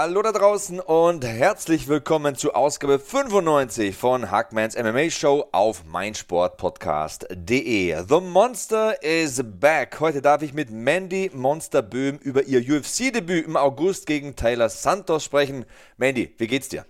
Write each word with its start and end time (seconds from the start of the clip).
Hallo 0.00 0.22
da 0.22 0.30
draußen 0.30 0.78
und 0.78 1.26
herzlich 1.26 1.88
willkommen 1.88 2.36
zu 2.36 2.52
Ausgabe 2.52 3.00
95 3.00 3.96
von 3.96 4.30
Hackmans 4.30 4.80
MMA 4.80 5.10
Show 5.10 5.46
auf 5.50 5.84
meinsportpodcast.de. 5.90 7.96
The 8.08 8.20
Monster 8.20 9.02
is 9.02 9.42
back. 9.42 9.98
Heute 9.98 10.22
darf 10.22 10.42
ich 10.42 10.54
mit 10.54 10.70
Mandy 10.70 11.32
Monster 11.34 11.82
Böhm 11.82 12.16
über 12.22 12.44
ihr 12.44 12.60
UFC-Debüt 12.60 13.48
im 13.48 13.56
August 13.56 14.06
gegen 14.06 14.36
Taylor 14.36 14.68
Santos 14.68 15.24
sprechen. 15.24 15.64
Mandy, 15.96 16.32
wie 16.38 16.46
geht's 16.46 16.68
dir? 16.68 16.84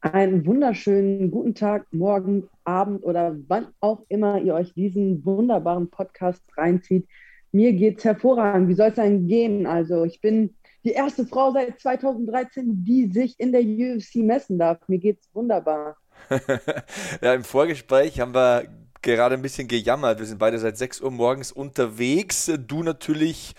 Einen 0.00 0.44
wunderschönen 0.46 1.30
guten 1.30 1.54
Tag, 1.54 1.86
morgen, 1.92 2.48
Abend 2.64 3.04
oder 3.04 3.36
wann 3.46 3.68
auch 3.78 4.02
immer 4.08 4.40
ihr 4.40 4.54
euch 4.54 4.74
diesen 4.74 5.24
wunderbaren 5.24 5.88
Podcast 5.88 6.42
reinzieht. 6.56 7.06
Mir 7.52 7.72
geht's 7.72 8.04
hervorragend. 8.04 8.68
Wie 8.68 8.74
soll 8.74 8.88
es 8.88 8.96
denn 8.96 9.28
gehen? 9.28 9.64
Also 9.64 10.04
ich 10.04 10.20
bin 10.20 10.56
die 10.88 10.94
erste 10.94 11.26
Frau 11.26 11.52
seit 11.52 11.78
2013, 11.78 12.82
die 12.84 13.12
sich 13.12 13.38
in 13.38 13.52
der 13.52 13.60
UFC 13.60 14.16
messen 14.16 14.58
darf. 14.58 14.78
Mir 14.88 14.98
geht's 14.98 15.28
wunderbar. 15.34 15.98
ja, 17.20 17.34
im 17.34 17.44
Vorgespräch 17.44 18.20
haben 18.20 18.34
wir 18.34 18.64
gerade 19.02 19.34
ein 19.34 19.42
bisschen 19.42 19.68
gejammert. 19.68 20.18
Wir 20.18 20.24
sind 20.24 20.38
beide 20.38 20.58
seit 20.58 20.78
6 20.78 21.02
Uhr 21.02 21.10
morgens 21.10 21.52
unterwegs. 21.52 22.50
Du 22.66 22.82
natürlich, 22.82 23.54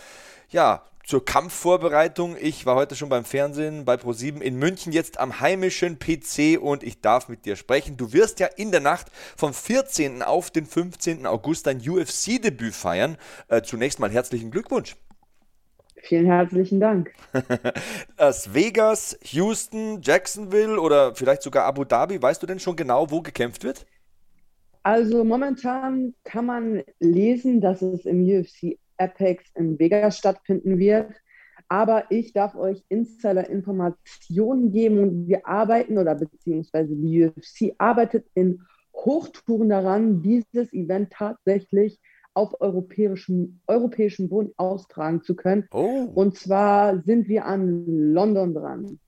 ja, 0.50 0.84
zur 1.06 1.24
Kampfvorbereitung. 1.24 2.36
Ich 2.40 2.66
war 2.66 2.76
heute 2.76 2.96
schon 2.96 3.10
beim 3.10 3.26
Fernsehen 3.26 3.86
bei 3.86 3.94
Pro7 3.94 4.42
in 4.42 4.58
München, 4.58 4.92
jetzt 4.92 5.20
am 5.20 5.40
heimischen 5.40 6.00
PC 6.00 6.60
und 6.60 6.82
ich 6.82 7.02
darf 7.02 7.30
mit 7.30 7.46
dir 7.46 7.56
sprechen. 7.56 7.96
Du 7.96 8.12
wirst 8.12 8.40
ja 8.40 8.48
in 8.48 8.72
der 8.72 8.82
Nacht 8.82 9.08
vom 9.38 9.54
14. 9.54 10.24
auf 10.24 10.50
den 10.50 10.66
15. 10.66 11.28
August 11.28 11.68
dein 11.68 11.78
UFC-Debüt 11.78 12.74
feiern. 12.74 13.18
Äh, 13.50 13.62
zunächst 13.62 14.00
mal 14.00 14.10
herzlichen 14.10 14.50
Glückwunsch. 14.50 14.96
Vielen 16.02 16.26
herzlichen 16.26 16.80
Dank. 16.80 17.12
Las 18.18 18.54
Vegas, 18.54 19.18
Houston, 19.24 20.02
Jacksonville 20.02 20.80
oder 20.80 21.14
vielleicht 21.16 21.42
sogar 21.42 21.66
Abu 21.66 21.84
Dhabi, 21.84 22.22
weißt 22.22 22.42
du 22.42 22.48
denn 22.48 22.60
schon 22.60 22.76
genau, 22.76 23.10
wo 23.12 23.22
gekämpft 23.22 23.64
wird? 23.64 23.86
Also 24.84 25.24
momentan 25.24 26.16
kann 26.24 26.46
man 26.46 26.84
lesen, 27.00 27.62
dass 27.62 27.82
es 27.82 28.06
im 28.06 28.24
UFC 28.24 28.78
Apex 28.98 29.44
in 29.56 29.78
Vegas 29.78 30.18
stattfinden 30.18 30.80
wird. 30.80 31.14
Aber 31.68 32.06
ich 32.10 32.34
darf 32.34 32.56
euch 32.56 32.84
Insider-Informationen 32.90 34.72
geben 34.72 35.00
und 35.00 35.28
wir 35.28 35.46
arbeiten 35.46 35.98
oder 35.98 36.16
beziehungsweise 36.16 36.96
die 36.96 37.26
UFC 37.26 37.76
arbeitet 37.78 38.26
in 38.34 38.62
Hochtouren 38.96 39.70
daran, 39.70 40.22
dieses 40.22 40.74
Event 40.74 41.12
tatsächlich 41.12 42.00
auf 42.40 42.62
europäischem, 42.62 43.60
europäischem 43.68 44.30
Boden 44.30 44.54
austragen 44.56 45.22
zu 45.22 45.36
können. 45.36 45.68
Oh. 45.72 46.08
Und 46.16 46.38
zwar 46.38 47.02
sind 47.02 47.28
wir 47.28 47.46
an 47.46 48.14
London 48.14 48.54
dran. 48.54 49.00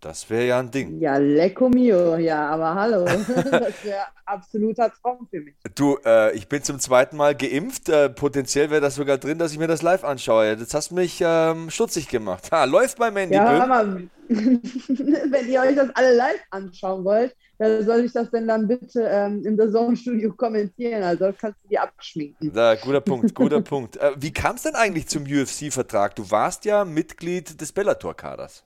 Das 0.00 0.30
wäre 0.30 0.46
ja 0.46 0.58
ein 0.58 0.70
Ding. 0.70 0.98
Ja, 0.98 1.18
lecco 1.18 1.68
mio, 1.68 2.16
ja, 2.16 2.48
aber 2.48 2.74
hallo. 2.74 3.04
das 3.04 3.84
wäre 3.84 4.04
absoluter 4.24 4.90
Traum 4.90 5.28
für 5.30 5.40
mich. 5.40 5.54
Du, 5.74 5.98
äh, 6.06 6.34
ich 6.34 6.48
bin 6.48 6.62
zum 6.62 6.78
zweiten 6.78 7.18
Mal 7.18 7.34
geimpft. 7.34 7.90
Äh, 7.90 8.08
potenziell 8.08 8.70
wäre 8.70 8.80
das 8.80 8.94
sogar 8.94 9.18
drin, 9.18 9.36
dass 9.36 9.52
ich 9.52 9.58
mir 9.58 9.66
das 9.66 9.82
live 9.82 10.02
anschaue. 10.02 10.56
Das 10.56 10.72
hast 10.72 10.92
mich 10.92 11.20
ähm, 11.22 11.68
stutzig 11.68 12.08
gemacht. 12.08 12.50
Ha, 12.50 12.64
läuft 12.64 12.98
bei 12.98 13.10
Mandy 13.10 13.34
Ja, 13.34 13.62
aber 13.62 14.00
wenn 14.28 15.48
ihr 15.50 15.60
euch 15.60 15.76
das 15.76 15.90
alle 15.94 16.16
live 16.16 16.40
anschauen 16.48 17.04
wollt, 17.04 17.36
ja, 17.60 17.82
soll 17.82 18.06
ich 18.06 18.12
das 18.12 18.30
denn 18.30 18.48
dann 18.48 18.66
bitte 18.66 19.02
ähm, 19.02 19.44
in 19.44 19.54
der 19.58 19.70
Zone-Studio 19.70 20.32
kommentieren? 20.32 21.02
Also 21.02 21.30
kannst 21.38 21.62
du 21.62 21.68
die 21.68 21.78
abschminken. 21.78 22.50
Da, 22.54 22.74
guter 22.74 23.02
Punkt, 23.02 23.34
guter 23.34 23.60
Punkt. 23.60 23.98
Äh, 23.98 24.12
wie 24.18 24.32
kam 24.32 24.56
es 24.56 24.62
denn 24.62 24.74
eigentlich 24.74 25.08
zum 25.08 25.24
UFC-Vertrag? 25.24 26.16
Du 26.16 26.30
warst 26.30 26.64
ja 26.64 26.86
Mitglied 26.86 27.60
des 27.60 27.72
Bellator-Kaders. 27.72 28.64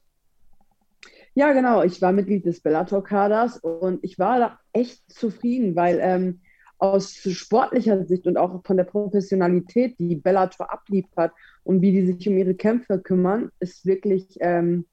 Ja, 1.34 1.52
genau. 1.52 1.82
Ich 1.82 2.00
war 2.00 2.12
Mitglied 2.12 2.46
des 2.46 2.60
Bellator-Kaders 2.60 3.58
und 3.58 3.98
ich 4.04 4.20
war 4.20 4.38
da 4.38 4.60
echt 4.72 5.02
zufrieden, 5.10 5.74
weil 5.74 5.98
ähm, 6.00 6.40
aus 6.78 7.14
sportlicher 7.16 8.04
Sicht 8.04 8.28
und 8.28 8.36
auch 8.36 8.62
von 8.64 8.76
der 8.76 8.84
Professionalität, 8.84 9.96
die 9.98 10.14
Bellator 10.14 10.72
abliefert 10.72 11.32
und 11.64 11.82
wie 11.82 11.90
die 11.90 12.06
sich 12.06 12.28
um 12.28 12.38
ihre 12.38 12.54
Kämpfe 12.54 13.00
kümmern, 13.00 13.50
ist 13.58 13.86
wirklich 13.86 14.36
ähm, 14.38 14.86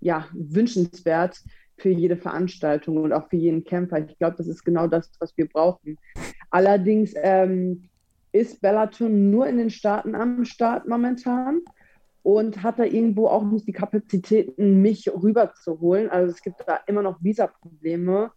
ja, 0.00 0.28
wünschenswert 0.32 1.42
für 1.80 1.90
jede 1.90 2.16
Veranstaltung 2.16 2.98
und 2.98 3.12
auch 3.12 3.28
für 3.28 3.36
jeden 3.36 3.64
Kämpfer. 3.64 3.98
Ich 3.98 4.18
glaube, 4.18 4.36
das 4.36 4.46
ist 4.46 4.64
genau 4.64 4.86
das, 4.86 5.10
was 5.18 5.36
wir 5.36 5.48
brauchen. 5.48 5.98
Allerdings 6.50 7.12
ähm, 7.16 7.88
ist 8.32 8.60
Bellator 8.60 9.08
nur 9.08 9.46
in 9.46 9.58
den 9.58 9.70
Staaten 9.70 10.14
am 10.14 10.44
Start 10.44 10.86
momentan 10.86 11.60
und 12.22 12.62
hat 12.62 12.78
da 12.78 12.84
irgendwo 12.84 13.28
auch 13.28 13.44
nicht 13.44 13.66
die 13.66 13.72
Kapazitäten, 13.72 14.82
mich 14.82 15.10
rüberzuholen. 15.10 16.10
Also 16.10 16.32
es 16.32 16.42
gibt 16.42 16.56
da 16.66 16.80
immer 16.86 17.02
noch 17.02 17.22
Visa-Probleme. 17.22 18.30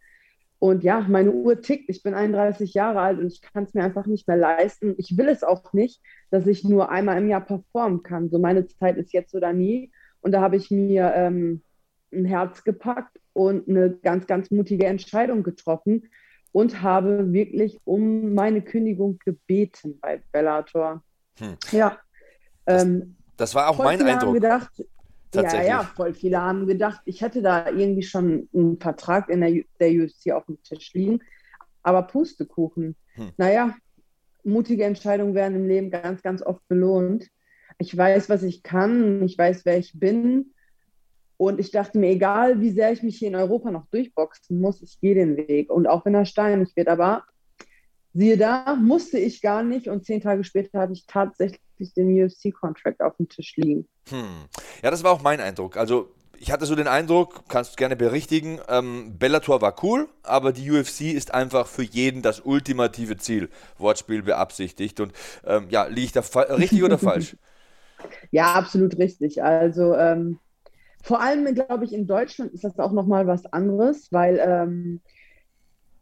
Und 0.59 0.83
ja, 0.83 1.01
meine 1.01 1.31
Uhr 1.31 1.59
tickt. 1.59 1.89
Ich 1.89 2.03
bin 2.03 2.13
31 2.13 2.73
Jahre 2.73 3.01
alt 3.01 3.19
und 3.19 3.27
ich 3.27 3.41
kann 3.41 3.65
es 3.65 3.73
mir 3.73 3.83
einfach 3.83 4.05
nicht 4.05 4.27
mehr 4.29 4.37
leisten. 4.37 4.95
Ich 4.97 5.17
will 5.17 5.27
es 5.27 5.43
auch 5.43 5.73
nicht, 5.73 6.01
dass 6.29 6.47
ich 6.47 6.63
nur 6.63 6.89
einmal 6.89 7.17
im 7.17 7.27
Jahr 7.27 7.41
performen 7.41 8.01
kann. 8.01 8.29
So 8.29 8.39
meine 8.39 8.65
Zeit 8.67 8.95
ist 8.95 9.11
jetzt 9.11 9.35
oder 9.35 9.51
nie. 9.51 9.91
Und 10.21 10.31
da 10.31 10.39
habe 10.39 10.55
ich 10.55 10.71
mir 10.71 11.11
ähm, 11.15 11.61
ein 12.13 12.25
Herz 12.25 12.63
gepackt 12.63 13.19
und 13.33 13.67
eine 13.67 13.91
ganz, 13.91 14.27
ganz 14.27 14.51
mutige 14.51 14.85
Entscheidung 14.85 15.43
getroffen 15.43 16.09
und 16.51 16.81
habe 16.81 17.33
wirklich 17.33 17.79
um 17.83 18.33
meine 18.33 18.61
Kündigung 18.61 19.19
gebeten 19.19 19.99
bei 19.99 20.21
Bellator. 20.31 21.03
Hm. 21.39 21.57
Ja. 21.71 21.97
Ähm, 22.67 23.15
das 23.37 23.55
war 23.55 23.69
auch 23.69 23.79
mein 23.79 24.01
Eindruck. 24.01 24.35
Gedacht, 24.35 24.71
ja, 25.33 25.63
ja, 25.63 25.83
voll 25.83 26.13
viele 26.13 26.39
haben 26.39 26.67
gedacht, 26.67 27.01
ich 27.05 27.21
hätte 27.21 27.41
da 27.41 27.69
irgendwie 27.69 28.03
schon 28.03 28.47
einen 28.53 28.79
Vertrag 28.79 29.29
in 29.29 29.41
der, 29.41 29.63
der 29.79 29.91
UFC 29.91 30.31
auf 30.31 30.45
dem 30.45 30.61
Tisch 30.61 30.93
liegen. 30.93 31.19
Aber 31.81 32.03
Pustekuchen. 32.03 32.95
Hm. 33.15 33.31
Naja, 33.37 33.75
mutige 34.43 34.85
Entscheidungen 34.85 35.33
werden 35.33 35.55
im 35.55 35.67
Leben 35.67 35.89
ganz, 35.89 36.21
ganz 36.21 36.41
oft 36.43 36.65
belohnt. 36.67 37.29
Ich 37.79 37.97
weiß, 37.97 38.29
was 38.29 38.43
ich 38.43 38.61
kann, 38.61 39.23
ich 39.23 39.37
weiß, 39.37 39.65
wer 39.65 39.77
ich 39.77 39.99
bin. 39.99 40.53
Und 41.43 41.59
ich 41.59 41.71
dachte 41.71 41.97
mir, 41.97 42.11
egal 42.11 42.61
wie 42.61 42.71
sehr 42.71 42.93
ich 42.93 43.03
mich 43.03 43.17
hier 43.17 43.27
in 43.27 43.35
Europa 43.35 43.69
noch 43.69 43.85
durchboxen 43.87 44.61
muss, 44.61 44.81
ich 44.81 45.01
gehe 45.01 45.13
den 45.13 45.35
Weg. 45.35 45.69
Und 45.69 45.87
auch 45.87 46.05
wenn 46.05 46.15
er 46.15 46.23
steinig 46.23 46.73
wird, 46.77 46.87
aber 46.87 47.25
siehe 48.13 48.37
da, 48.37 48.75
musste 48.75 49.19
ich 49.19 49.41
gar 49.41 49.61
nicht. 49.61 49.89
Und 49.89 50.05
zehn 50.05 50.21
Tage 50.21 50.45
später 50.45 50.79
hatte 50.79 50.93
ich 50.93 51.05
tatsächlich 51.05 51.59
den 51.97 52.23
UFC-Contract 52.23 53.01
auf 53.01 53.17
dem 53.17 53.27
Tisch 53.27 53.57
liegen. 53.57 53.89
Hm. 54.07 54.45
Ja, 54.81 54.89
das 54.89 55.03
war 55.03 55.11
auch 55.11 55.21
mein 55.21 55.41
Eindruck. 55.41 55.75
Also 55.75 56.13
ich 56.39 56.49
hatte 56.49 56.65
so 56.65 56.75
den 56.75 56.87
Eindruck, 56.87 57.43
kannst 57.49 57.73
du 57.73 57.75
gerne 57.75 57.97
berichtigen, 57.97 58.61
ähm, 58.69 59.17
Bellator 59.19 59.61
war 59.61 59.75
cool, 59.83 60.07
aber 60.23 60.53
die 60.53 60.71
UFC 60.71 61.13
ist 61.13 61.33
einfach 61.33 61.67
für 61.67 61.83
jeden 61.83 62.21
das 62.21 62.39
ultimative 62.39 63.17
Ziel. 63.17 63.49
Wortspiel 63.77 64.23
beabsichtigt. 64.23 65.01
Und 65.01 65.11
ähm, 65.45 65.67
ja, 65.69 65.87
liege 65.87 66.05
ich 66.05 66.11
da 66.13 66.21
richtig 66.21 66.83
oder 66.83 66.97
falsch? 66.99 67.35
Ja, 68.31 68.53
absolut 68.53 68.97
richtig. 68.97 69.43
Also 69.43 69.93
ähm, 69.95 70.39
vor 71.03 71.21
allem, 71.21 71.53
glaube 71.53 71.83
ich, 71.83 71.93
in 71.93 72.07
Deutschland 72.07 72.53
ist 72.53 72.63
das 72.63 72.79
auch 72.79 72.93
nochmal 72.93 73.27
was 73.27 73.45
anderes, 73.47 74.11
weil 74.11 74.39
ähm, 74.41 75.01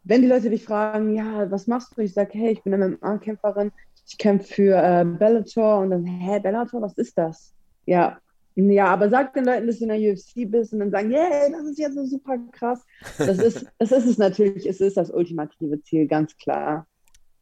wenn 0.04 0.22
die 0.22 0.28
Leute 0.28 0.48
dich 0.48 0.64
fragen, 0.64 1.14
ja, 1.14 1.50
was 1.50 1.66
machst 1.66 1.96
du? 1.96 2.02
Ich 2.02 2.14
sage, 2.14 2.30
hey, 2.32 2.52
ich 2.52 2.62
bin 2.62 2.72
MMA-Kämpferin, 2.72 3.72
ich 4.06 4.16
kämpfe 4.16 4.54
für 4.54 4.76
äh, 4.76 5.04
Bellator 5.04 5.80
und 5.80 5.90
dann, 5.90 6.04
hä, 6.04 6.38
Bellator, 6.38 6.80
was 6.80 6.96
ist 6.98 7.18
das? 7.18 7.52
Ja, 7.84 8.18
ja, 8.54 8.86
aber 8.86 9.08
sag 9.08 9.32
den 9.34 9.44
Leuten, 9.44 9.66
dass 9.66 9.78
du 9.78 9.86
in 9.86 9.88
der 9.88 10.12
UFC 10.12 10.50
bist 10.50 10.72
und 10.72 10.80
dann 10.80 10.90
sagen, 10.90 11.10
yeah, 11.10 11.48
das 11.50 11.64
ist 11.64 11.78
jetzt 11.78 11.94
so 11.94 12.04
super 12.04 12.38
krass. 12.52 12.84
Das 13.18 13.38
ist, 13.38 13.66
das 13.78 13.92
ist 13.92 14.06
es 14.06 14.18
natürlich, 14.18 14.68
es 14.68 14.80
ist 14.80 14.96
das 14.96 15.10
ultimative 15.10 15.82
Ziel, 15.82 16.06
ganz 16.06 16.36
klar. 16.36 16.86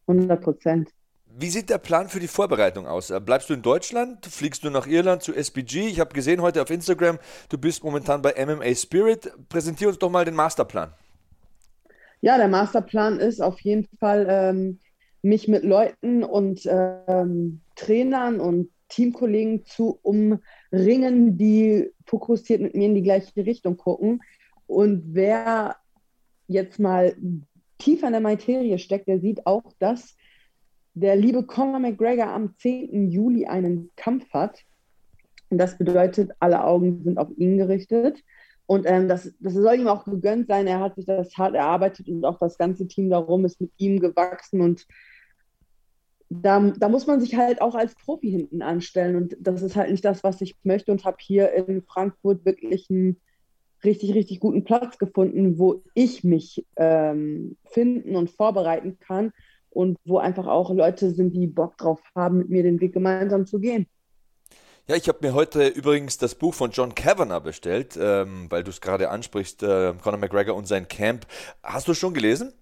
100 0.06 0.40
Prozent. 0.40 0.90
Wie 1.40 1.48
sieht 1.48 1.70
der 1.70 1.78
Plan 1.78 2.10
für 2.10 2.20
die 2.20 2.28
Vorbereitung 2.28 2.86
aus? 2.86 3.08
Äh, 3.08 3.18
bleibst 3.18 3.48
du 3.48 3.54
in 3.54 3.62
Deutschland? 3.62 4.26
Fliegst 4.26 4.62
du 4.62 4.68
nach 4.68 4.86
Irland 4.86 5.22
zu 5.22 5.34
SBG? 5.34 5.88
Ich 5.88 5.98
habe 5.98 6.12
gesehen 6.12 6.42
heute 6.42 6.60
auf 6.60 6.68
Instagram, 6.68 7.18
du 7.48 7.56
bist 7.56 7.82
momentan 7.82 8.20
bei 8.20 8.34
MMA 8.44 8.74
Spirit. 8.74 9.32
Präsentier 9.48 9.88
uns 9.88 9.98
doch 9.98 10.10
mal 10.10 10.26
den 10.26 10.34
Masterplan. 10.34 10.92
Ja, 12.20 12.36
der 12.36 12.48
Masterplan 12.48 13.18
ist 13.20 13.40
auf 13.40 13.58
jeden 13.60 13.88
Fall, 13.98 14.26
ähm, 14.28 14.80
mich 15.22 15.48
mit 15.48 15.64
Leuten 15.64 16.24
und 16.24 16.68
ähm, 16.70 17.62
Trainern 17.74 18.38
und 18.38 18.68
Teamkollegen 18.90 19.64
zu 19.64 19.98
umringen, 20.02 21.38
die 21.38 21.90
fokussiert 22.04 22.60
mit 22.60 22.74
mir 22.74 22.84
in 22.84 22.94
die 22.94 23.02
gleiche 23.02 23.46
Richtung 23.46 23.78
gucken. 23.78 24.20
Und 24.66 25.04
wer 25.14 25.76
jetzt 26.48 26.78
mal 26.78 27.16
tiefer 27.78 28.08
in 28.08 28.12
der 28.12 28.20
Materie 28.20 28.78
steckt, 28.78 29.08
der 29.08 29.20
sieht 29.20 29.46
auch, 29.46 29.72
dass 29.78 30.16
der 30.94 31.16
liebe 31.16 31.44
Conor 31.44 31.78
McGregor 31.78 32.28
am 32.28 32.56
10. 32.56 33.10
Juli 33.10 33.46
einen 33.46 33.90
Kampf 33.96 34.32
hat. 34.32 34.64
Und 35.48 35.58
das 35.58 35.78
bedeutet, 35.78 36.32
alle 36.38 36.64
Augen 36.64 37.02
sind 37.02 37.18
auf 37.18 37.28
ihn 37.36 37.56
gerichtet. 37.56 38.22
Und 38.66 38.86
ähm, 38.86 39.08
das, 39.08 39.32
das 39.40 39.54
soll 39.54 39.80
ihm 39.80 39.88
auch 39.88 40.04
gegönnt 40.04 40.46
sein. 40.46 40.66
Er 40.66 40.80
hat 40.80 40.94
sich 40.94 41.06
das 41.06 41.36
hart 41.36 41.54
erarbeitet 41.54 42.08
und 42.08 42.24
auch 42.24 42.38
das 42.38 42.56
ganze 42.56 42.86
Team 42.86 43.10
darum 43.10 43.44
ist 43.44 43.60
mit 43.60 43.72
ihm 43.78 43.98
gewachsen. 43.98 44.60
Und 44.60 44.86
da, 46.28 46.60
da 46.78 46.88
muss 46.88 47.08
man 47.08 47.20
sich 47.20 47.36
halt 47.36 47.60
auch 47.60 47.74
als 47.74 47.96
Profi 47.96 48.30
hinten 48.30 48.62
anstellen. 48.62 49.16
Und 49.16 49.36
das 49.40 49.62
ist 49.62 49.74
halt 49.74 49.90
nicht 49.90 50.04
das, 50.04 50.22
was 50.22 50.40
ich 50.40 50.56
möchte. 50.62 50.92
Und 50.92 51.04
habe 51.04 51.16
hier 51.20 51.52
in 51.52 51.82
Frankfurt 51.82 52.44
wirklich 52.44 52.88
einen 52.90 53.16
richtig, 53.82 54.14
richtig 54.14 54.38
guten 54.38 54.62
Platz 54.62 54.98
gefunden, 54.98 55.58
wo 55.58 55.82
ich 55.94 56.22
mich 56.22 56.64
ähm, 56.76 57.56
finden 57.64 58.14
und 58.14 58.30
vorbereiten 58.30 58.98
kann 59.00 59.32
und 59.70 59.96
wo 60.04 60.18
einfach 60.18 60.46
auch 60.46 60.70
Leute 60.72 61.10
sind, 61.10 61.32
die 61.32 61.46
Bock 61.46 61.78
drauf 61.78 62.00
haben, 62.14 62.38
mit 62.38 62.50
mir 62.50 62.62
den 62.62 62.80
Weg 62.80 62.92
gemeinsam 62.92 63.46
zu 63.46 63.60
gehen. 63.60 63.86
Ja, 64.88 64.96
ich 64.96 65.08
habe 65.08 65.18
mir 65.22 65.34
heute 65.34 65.68
übrigens 65.68 66.18
das 66.18 66.34
Buch 66.34 66.52
von 66.52 66.72
John 66.72 66.96
Kavanagh 66.96 67.44
bestellt, 67.44 67.96
ähm, 68.00 68.46
weil 68.50 68.64
du 68.64 68.70
es 68.70 68.80
gerade 68.80 69.10
ansprichst, 69.10 69.62
äh, 69.62 69.94
Conor 70.02 70.18
McGregor 70.18 70.56
und 70.56 70.66
sein 70.66 70.88
Camp. 70.88 71.26
Hast 71.62 71.86
du 71.86 71.92
es 71.92 71.98
schon 71.98 72.12
gelesen? 72.12 72.52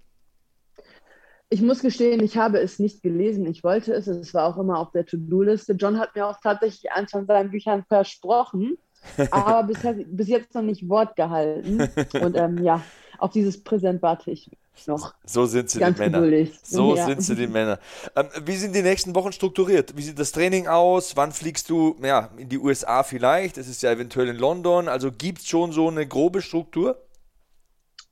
Ich 1.49 1.63
muss 1.63 1.81
gestehen, 1.81 2.23
ich 2.23 2.37
habe 2.37 2.59
es 2.59 2.79
nicht 2.79 3.03
gelesen. 3.03 3.47
Ich 3.47 3.65
wollte 3.65 3.95
es, 3.95 4.07
es 4.07 4.35
war 4.35 4.45
auch 4.45 4.59
immer 4.59 4.79
auf 4.79 4.91
der 4.91 5.07
To-Do-Liste. 5.07 5.73
John 5.73 5.99
hat 5.99 6.15
mir 6.15 6.27
auch 6.27 6.39
tatsächlich 6.43 6.93
eins 6.93 7.13
von 7.13 7.25
seinen 7.25 7.51
Büchern 7.51 7.85
versprochen, 7.89 8.77
aber 9.31 9.63
bis, 9.63 9.79
bis 10.09 10.29
jetzt 10.29 10.55
noch 10.55 10.63
nicht 10.63 10.87
Wort 10.91 11.17
gehalten. 11.17 11.89
Und 12.21 12.37
ähm, 12.37 12.63
ja, 12.63 12.83
auf 13.19 13.31
dieses 13.31 13.65
Präsent 13.65 14.03
warte 14.03 14.31
ich 14.31 14.51
noch. 14.87 15.15
So 15.25 15.47
sind 15.47 15.71
sie 15.71 15.79
die 15.79 15.85
Männer. 15.85 16.21
Geduldig. 16.21 16.59
So 16.63 16.97
ja. 16.97 17.07
sind 17.07 17.23
sie 17.23 17.35
die 17.35 17.47
Männer. 17.47 17.79
Ähm, 18.15 18.27
wie 18.45 18.57
sind 18.57 18.75
die 18.75 18.83
nächsten 18.83 19.15
Wochen 19.15 19.33
strukturiert? 19.33 19.97
Wie 19.97 20.03
sieht 20.03 20.19
das 20.19 20.33
Training 20.33 20.69
aus? 20.69 21.17
Wann 21.17 21.33
fliegst 21.33 21.69
du 21.71 21.97
ja, 22.03 22.31
in 22.37 22.49
die 22.49 22.59
USA 22.59 23.03
vielleicht? 23.03 23.59
Es 23.59 23.69
ist 23.69 23.83
ja 23.83 23.91
eventuell 23.91 24.29
in 24.29 24.37
London. 24.37 24.89
Also 24.89 25.11
gibt 25.11 25.41
es 25.41 25.49
schon 25.49 25.73
so 25.73 25.89
eine 25.89 26.07
grobe 26.07 26.43
Struktur? 26.43 26.97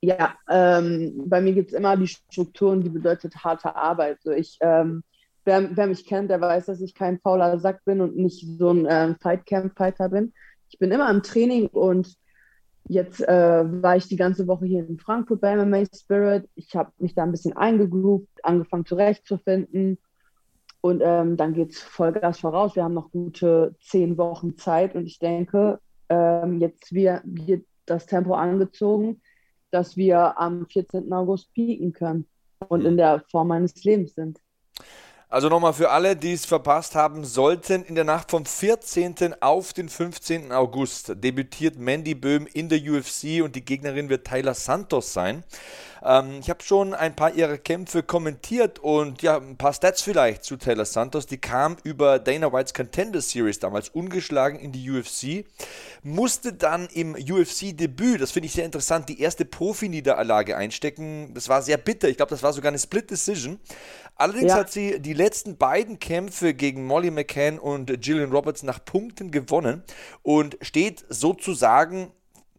Ja, 0.00 0.34
ähm, 0.48 1.24
bei 1.26 1.40
mir 1.40 1.52
gibt 1.52 1.72
es 1.72 1.78
immer 1.78 1.96
die 1.96 2.08
Strukturen, 2.08 2.82
die 2.82 2.90
bedeutet 2.90 3.34
harte 3.36 3.74
Arbeit. 3.74 4.18
So 4.22 4.30
ich, 4.30 4.58
ähm, 4.60 5.02
wer, 5.44 5.76
wer, 5.76 5.86
mich 5.86 6.06
kennt, 6.06 6.30
der 6.30 6.40
weiß, 6.40 6.66
dass 6.66 6.80
ich 6.80 6.94
kein 6.94 7.18
fauler 7.20 7.58
Sack 7.58 7.84
bin 7.84 8.00
und 8.00 8.16
nicht 8.16 8.46
so 8.58 8.70
ein 8.70 8.86
ähm, 8.88 9.16
Fightcamp-Fighter 9.20 10.10
bin. 10.10 10.32
Ich 10.68 10.78
bin 10.78 10.92
immer 10.92 11.10
im 11.10 11.22
Training 11.22 11.68
und 11.68 12.16
Jetzt 12.88 13.20
äh, 13.20 13.82
war 13.82 13.96
ich 13.96 14.06
die 14.06 14.16
ganze 14.16 14.46
Woche 14.46 14.66
hier 14.66 14.86
in 14.86 14.98
Frankfurt 14.98 15.40
bei 15.40 15.56
MMA 15.56 15.84
Spirit. 15.94 16.48
Ich 16.54 16.76
habe 16.76 16.92
mich 16.98 17.14
da 17.14 17.24
ein 17.24 17.32
bisschen 17.32 17.56
eingegroovt, 17.56 18.28
angefangen 18.44 18.86
zurechtzufinden. 18.86 19.98
Und 20.80 21.02
ähm, 21.04 21.36
dann 21.36 21.52
geht 21.52 21.72
es 21.72 21.82
Vollgas 21.82 22.38
voraus. 22.38 22.76
Wir 22.76 22.84
haben 22.84 22.94
noch 22.94 23.10
gute 23.10 23.74
zehn 23.80 24.16
Wochen 24.18 24.56
Zeit 24.56 24.94
und 24.94 25.06
ich 25.06 25.18
denke, 25.18 25.80
ähm, 26.08 26.60
jetzt 26.60 26.92
wir, 26.92 27.22
wir 27.24 27.62
das 27.86 28.06
Tempo 28.06 28.34
angezogen, 28.34 29.20
dass 29.72 29.96
wir 29.96 30.38
am 30.38 30.66
14. 30.66 31.12
August 31.12 31.52
pieken 31.54 31.92
können 31.92 32.26
und 32.68 32.84
in 32.84 32.96
der 32.96 33.24
Form 33.30 33.48
meines 33.48 33.82
Lebens 33.82 34.14
sind. 34.14 34.38
Also 35.28 35.48
nochmal 35.48 35.72
für 35.72 35.90
alle, 35.90 36.14
die 36.14 36.34
es 36.34 36.46
verpasst 36.46 36.94
haben 36.94 37.24
sollten, 37.24 37.82
in 37.82 37.96
der 37.96 38.04
Nacht 38.04 38.30
vom 38.30 38.46
14. 38.46 39.34
auf 39.42 39.72
den 39.72 39.88
15. 39.88 40.52
August 40.52 41.14
debütiert 41.16 41.76
Mandy 41.76 42.14
Böhm 42.14 42.46
in 42.46 42.68
der 42.68 42.78
UFC 42.78 43.42
und 43.42 43.56
die 43.56 43.64
Gegnerin 43.64 44.08
wird 44.08 44.24
Tyler 44.24 44.54
Santos 44.54 45.12
sein. 45.12 45.42
Ähm, 46.06 46.38
ich 46.40 46.48
habe 46.48 46.62
schon 46.62 46.94
ein 46.94 47.16
paar 47.16 47.34
ihrer 47.34 47.58
Kämpfe 47.58 48.02
kommentiert 48.02 48.78
und 48.78 49.22
ja, 49.22 49.38
ein 49.38 49.56
paar 49.56 49.72
Stats 49.72 50.02
vielleicht 50.02 50.44
zu 50.44 50.56
Taylor 50.56 50.84
Santos. 50.84 51.26
Die 51.26 51.38
kam 51.38 51.76
über 51.82 52.18
Dana 52.18 52.52
Whites 52.52 52.72
Contender 52.72 53.20
Series 53.20 53.58
damals 53.58 53.88
ungeschlagen 53.88 54.60
in 54.60 54.70
die 54.70 54.88
UFC, 54.88 55.44
musste 56.02 56.52
dann 56.52 56.86
im 56.92 57.14
UFC-Debüt, 57.14 58.20
das 58.20 58.30
finde 58.30 58.46
ich 58.46 58.52
sehr 58.52 58.64
interessant, 58.64 59.08
die 59.08 59.20
erste 59.20 59.44
Profi-Niederlage 59.44 60.56
einstecken. 60.56 61.32
Das 61.34 61.48
war 61.48 61.62
sehr 61.62 61.76
bitter. 61.76 62.08
Ich 62.08 62.16
glaube, 62.16 62.30
das 62.30 62.42
war 62.42 62.52
sogar 62.52 62.68
eine 62.68 62.78
Split 62.78 63.10
Decision. 63.10 63.58
Allerdings 64.14 64.52
ja. 64.52 64.58
hat 64.58 64.70
sie 64.70 65.00
die 65.00 65.12
letzten 65.12 65.56
beiden 65.56 65.98
Kämpfe 65.98 66.54
gegen 66.54 66.86
Molly 66.86 67.10
McCann 67.10 67.58
und 67.58 68.00
Gillian 68.00 68.30
Roberts 68.30 68.62
nach 68.62 68.82
Punkten 68.82 69.30
gewonnen 69.30 69.82
und 70.22 70.56
steht 70.62 71.04
sozusagen 71.08 72.12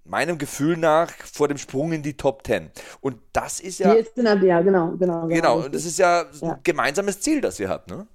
meinem 0.10 0.38
Gefühl 0.38 0.78
nach 0.78 1.12
vor 1.12 1.48
dem 1.48 1.58
Sprung 1.58 1.92
in 1.92 2.02
die 2.02 2.16
Top 2.16 2.46
10. 2.46 2.72
Und 3.02 3.18
das 3.34 3.60
ist 3.60 3.80
ja. 3.80 3.94
Ist 3.94 4.16
der, 4.18 4.24
ja, 4.44 4.62
genau, 4.62 4.92
genau. 4.92 5.28
Genau, 5.28 5.28
genau 5.28 5.66
und 5.66 5.76
das 5.76 5.86
ist 5.86 6.00
ja, 6.00 6.26
ja, 6.42 6.54
ein 6.54 6.60
gemeinsames 6.64 7.20
Ziel, 7.22 7.42
das 7.42 7.60
ihr 7.60 7.70
habt, 7.70 7.90
ne? 7.90 8.08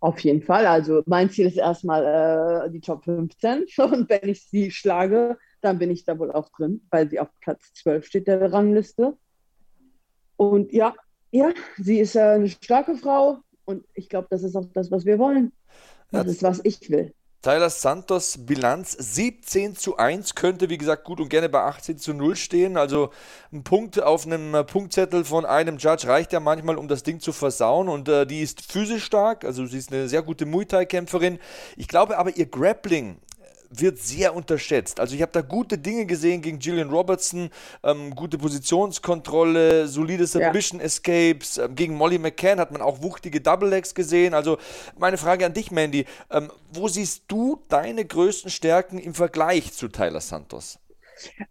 Auf 0.00 0.18
jeden 0.20 0.42
Fall. 0.42 0.66
Also 0.66 1.02
mein 1.06 1.28
Ziel 1.30 1.46
ist 1.46 1.58
erstmal 1.58 2.64
äh, 2.66 2.70
die 2.70 2.80
Top 2.80 3.04
15. 3.04 3.66
Und 3.76 4.08
wenn 4.08 4.30
ich 4.30 4.42
sie 4.46 4.70
schlage, 4.70 5.36
dann 5.60 5.78
bin 5.78 5.90
ich 5.90 6.04
da 6.06 6.18
wohl 6.18 6.32
auch 6.32 6.48
drin, 6.48 6.80
weil 6.90 7.10
sie 7.10 7.20
auf 7.20 7.28
Platz 7.40 7.74
12 7.74 8.06
steht 8.06 8.26
der 8.26 8.50
Rangliste. 8.50 9.14
Und 10.36 10.72
ja, 10.72 10.94
ja, 11.32 11.52
sie 11.76 12.00
ist 12.00 12.16
äh, 12.16 12.20
eine 12.20 12.48
starke 12.48 12.96
Frau 12.96 13.40
und 13.66 13.84
ich 13.94 14.08
glaube, 14.08 14.26
das 14.30 14.42
ist 14.42 14.56
auch 14.56 14.64
das, 14.72 14.90
was 14.90 15.04
wir 15.04 15.18
wollen. 15.18 15.52
Das 16.10 16.24
ja. 16.24 16.32
ist, 16.32 16.42
was 16.42 16.60
ich 16.64 16.90
will. 16.90 17.14
Tyler 17.42 17.70
Santos 17.70 18.36
Bilanz 18.44 18.92
17 18.92 19.74
zu 19.74 19.96
1 19.96 20.34
könnte, 20.34 20.68
wie 20.68 20.76
gesagt, 20.76 21.04
gut 21.04 21.20
und 21.20 21.30
gerne 21.30 21.48
bei 21.48 21.62
18 21.62 21.96
zu 21.96 22.12
0 22.12 22.36
stehen. 22.36 22.76
Also 22.76 23.10
ein 23.50 23.64
Punkt 23.64 24.02
auf 24.02 24.26
einem 24.26 24.66
Punktzettel 24.66 25.24
von 25.24 25.46
einem 25.46 25.78
Judge 25.78 26.06
reicht 26.06 26.34
ja 26.34 26.40
manchmal, 26.40 26.76
um 26.76 26.86
das 26.86 27.02
Ding 27.02 27.18
zu 27.18 27.32
versauen. 27.32 27.88
Und 27.88 28.10
äh, 28.10 28.26
die 28.26 28.42
ist 28.42 28.70
physisch 28.70 29.04
stark, 29.04 29.46
also 29.46 29.64
sie 29.64 29.78
ist 29.78 29.90
eine 29.90 30.06
sehr 30.06 30.20
gute 30.20 30.44
Muay 30.44 30.66
Thai-Kämpferin. 30.66 31.38
Ich 31.78 31.88
glaube 31.88 32.18
aber, 32.18 32.36
ihr 32.36 32.44
Grappling 32.44 33.16
wird 33.70 33.98
sehr 33.98 34.34
unterschätzt. 34.34 34.98
Also 34.98 35.14
ich 35.14 35.22
habe 35.22 35.32
da 35.32 35.42
gute 35.42 35.78
Dinge 35.78 36.04
gesehen 36.04 36.42
gegen 36.42 36.58
Gillian 36.58 36.90
Robertson, 36.90 37.50
ähm, 37.84 38.14
gute 38.14 38.36
Positionskontrolle, 38.36 39.86
solide 39.86 40.26
Submission 40.26 40.80
ja. 40.80 40.86
Escapes. 40.86 41.58
Ähm, 41.58 41.74
gegen 41.76 41.94
Molly 41.94 42.18
McCann 42.18 42.58
hat 42.58 42.72
man 42.72 42.82
auch 42.82 43.02
wuchtige 43.02 43.40
Double 43.40 43.68
Legs 43.68 43.94
gesehen. 43.94 44.34
Also 44.34 44.58
meine 44.98 45.16
Frage 45.16 45.46
an 45.46 45.54
dich, 45.54 45.70
Mandy, 45.70 46.04
ähm, 46.30 46.50
wo 46.72 46.88
siehst 46.88 47.24
du 47.28 47.62
deine 47.68 48.04
größten 48.04 48.50
Stärken 48.50 48.98
im 48.98 49.14
Vergleich 49.14 49.72
zu 49.72 49.88
Tyler 49.88 50.20
Santos? 50.20 50.78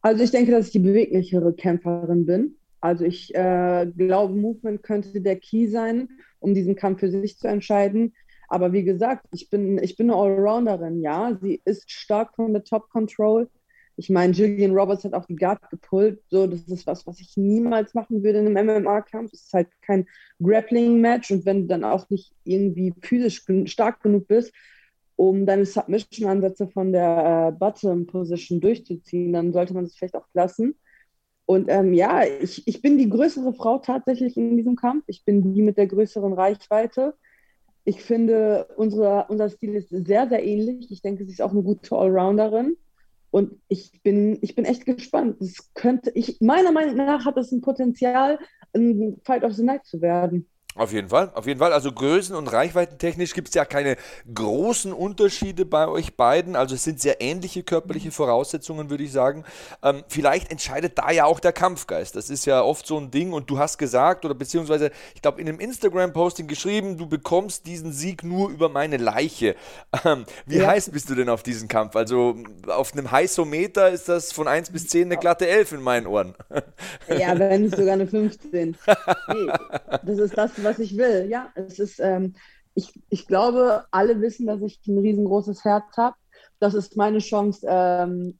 Also 0.01 0.23
ich 0.23 0.31
denke, 0.31 0.51
dass 0.51 0.67
ich 0.67 0.71
die 0.71 0.79
beweglichere 0.79 1.53
Kämpferin 1.53 2.25
bin. 2.25 2.55
Also 2.81 3.05
ich 3.05 3.33
äh, 3.35 3.87
glaube, 3.97 4.35
Movement 4.35 4.83
könnte 4.83 5.21
der 5.21 5.37
Key 5.37 5.67
sein, 5.67 6.09
um 6.39 6.53
diesen 6.53 6.75
Kampf 6.75 6.99
für 6.99 7.11
sich 7.11 7.37
zu 7.37 7.47
entscheiden. 7.47 8.13
Aber 8.49 8.73
wie 8.73 8.83
gesagt, 8.83 9.25
ich 9.31 9.49
bin, 9.49 9.77
ich 9.81 9.95
bin 9.95 10.09
eine 10.09 10.19
Allrounderin, 10.19 11.01
ja. 11.01 11.37
Sie 11.41 11.61
ist 11.65 11.89
stark 11.91 12.35
von 12.35 12.53
der 12.53 12.63
Top 12.63 12.89
Control. 12.89 13.49
Ich 13.95 14.09
meine, 14.09 14.33
Julian 14.33 14.71
Roberts 14.71 15.03
hat 15.03 15.13
auch 15.13 15.25
die 15.25 15.35
Guard 15.35 15.69
gepullt. 15.69 16.21
So, 16.29 16.47
das 16.47 16.61
ist 16.61 16.87
was, 16.87 17.05
was 17.05 17.19
ich 17.19 17.35
niemals 17.35 17.93
machen 17.93 18.23
würde 18.23 18.39
in 18.39 18.57
einem 18.57 18.83
MMA-Kampf. 18.83 19.33
Es 19.33 19.43
ist 19.43 19.53
halt 19.53 19.67
kein 19.81 20.07
Grappling-Match. 20.41 21.31
Und 21.31 21.45
wenn 21.45 21.61
du 21.61 21.67
dann 21.67 21.83
auch 21.83 22.09
nicht 22.09 22.33
irgendwie 22.45 22.93
physisch 23.01 23.43
stark 23.65 24.01
genug 24.01 24.27
bist, 24.27 24.53
um 25.17 25.45
deine 25.45 25.65
Submission-Ansätze 25.65 26.69
von 26.69 26.93
der 26.93 27.49
äh, 27.49 27.59
Bottom-Position 27.59 28.61
durchzuziehen, 28.61 29.33
dann 29.33 29.51
sollte 29.51 29.73
man 29.73 29.83
das 29.83 29.95
vielleicht 29.95 30.15
auch 30.15 30.27
lassen. 30.33 30.75
Und 31.45 31.67
ähm, 31.67 31.93
ja, 31.93 32.23
ich, 32.23 32.65
ich 32.67 32.81
bin 32.81 32.97
die 32.97 33.09
größere 33.09 33.53
Frau 33.53 33.79
tatsächlich 33.79 34.37
in 34.37 34.55
diesem 34.55 34.77
Kampf. 34.77 35.03
Ich 35.07 35.25
bin 35.25 35.53
die 35.53 35.61
mit 35.61 35.77
der 35.77 35.87
größeren 35.87 36.31
Reichweite. 36.31 37.15
Ich 37.89 38.03
finde, 38.03 38.67
unsere, 38.77 39.25
unser 39.29 39.49
Stil 39.49 39.73
ist 39.73 39.89
sehr, 39.89 40.29
sehr 40.29 40.45
ähnlich. 40.45 40.91
Ich 40.91 41.01
denke, 41.01 41.25
sie 41.25 41.31
ist 41.31 41.41
auch 41.41 41.53
eine 41.53 41.63
gute 41.63 41.95
Allrounderin. 41.95 42.77
Und 43.31 43.59
ich 43.67 44.03
bin, 44.03 44.37
ich 44.41 44.53
bin 44.53 44.65
echt 44.65 44.85
gespannt. 44.85 45.37
Das 45.39 45.73
könnte, 45.73 46.11
ich, 46.13 46.39
meiner 46.39 46.71
Meinung 46.71 46.97
nach 46.97 47.25
hat 47.25 47.35
es 47.37 47.51
ein 47.51 47.61
Potenzial, 47.61 48.37
ein 48.75 49.17
Fight 49.23 49.43
of 49.43 49.53
the 49.53 49.63
Night 49.63 49.87
zu 49.87 50.01
werden. 50.01 50.47
Auf 50.75 50.93
jeden 50.93 51.09
Fall, 51.09 51.31
auf 51.33 51.47
jeden 51.47 51.59
Fall. 51.59 51.73
Also 51.73 51.89
Größen- 51.89 52.35
und 52.35 52.47
Reichweitentechnisch 52.47 53.33
gibt 53.33 53.47
es 53.49 53.55
ja 53.55 53.65
keine 53.65 53.97
großen 54.33 54.93
Unterschiede 54.93 55.65
bei 55.65 55.87
euch 55.87 56.15
beiden. 56.15 56.55
Also 56.55 56.75
es 56.75 56.83
sind 56.83 57.01
sehr 57.01 57.21
ähnliche 57.21 57.63
körperliche 57.63 58.11
Voraussetzungen, 58.11 58.91
würde 58.91 59.03
ich 59.03 59.11
sagen. 59.11 59.45
Ähm, 59.81 60.03
vielleicht 60.07 60.51
entscheidet 60.51 60.97
da 60.99 61.09
ja 61.09 61.25
auch 61.25 61.39
der 61.39 61.53
Kampfgeist. 61.53 62.15
Das 62.15 62.29
ist 62.29 62.45
ja 62.45 62.61
oft 62.61 62.85
so 62.85 62.97
ein 62.99 63.09
Ding. 63.09 63.33
Und 63.33 63.49
du 63.49 63.57
hast 63.57 63.79
gesagt, 63.79 64.25
oder 64.25 64.35
beziehungsweise, 64.35 64.91
ich 65.15 65.23
glaube, 65.23 65.41
in 65.41 65.49
einem 65.49 65.59
Instagram-Posting 65.59 66.47
geschrieben, 66.47 66.97
du 66.97 67.07
bekommst 67.07 67.65
diesen 67.65 67.91
Sieg 67.91 68.23
nur 68.23 68.49
über 68.49 68.69
meine 68.69 68.97
Leiche. 68.97 69.55
Ähm, 70.05 70.25
wie 70.45 70.59
ja. 70.59 70.67
heiß 70.67 70.91
bist 70.91 71.09
du 71.09 71.15
denn 71.15 71.29
auf 71.29 71.41
diesen 71.41 71.67
Kampf? 71.67 71.95
Also 71.95 72.35
auf 72.67 72.93
einem 72.93 73.09
Heißometer 73.09 73.89
ist 73.89 74.07
das 74.07 74.31
von 74.31 74.47
1 74.47 74.69
bis 74.69 74.87
10 74.87 75.07
eine 75.07 75.17
glatte 75.17 75.47
11 75.47 75.71
in 75.73 75.81
meinen 75.81 76.05
Ohren. 76.05 76.35
Ja, 77.09 77.37
wenn 77.37 77.63
nicht 77.63 77.75
sogar 77.75 77.93
eine 77.93 78.07
15. 78.07 78.77
Nee, 79.29 79.51
das 80.03 80.17
ist 80.17 80.37
das, 80.37 80.51
was 80.63 80.79
ich 80.79 80.97
will. 80.97 81.27
Ja, 81.29 81.51
es 81.55 81.79
ist, 81.79 81.99
ähm, 81.99 82.35
ich, 82.73 83.01
ich 83.09 83.27
glaube, 83.27 83.85
alle 83.91 84.21
wissen, 84.21 84.47
dass 84.47 84.61
ich 84.61 84.79
ein 84.87 84.97
riesengroßes 84.97 85.63
Herz 85.65 85.97
habe. 85.97 86.15
Das 86.59 86.73
ist 86.73 86.97
meine 86.97 87.19
Chance, 87.19 87.65
ähm, 87.69 88.39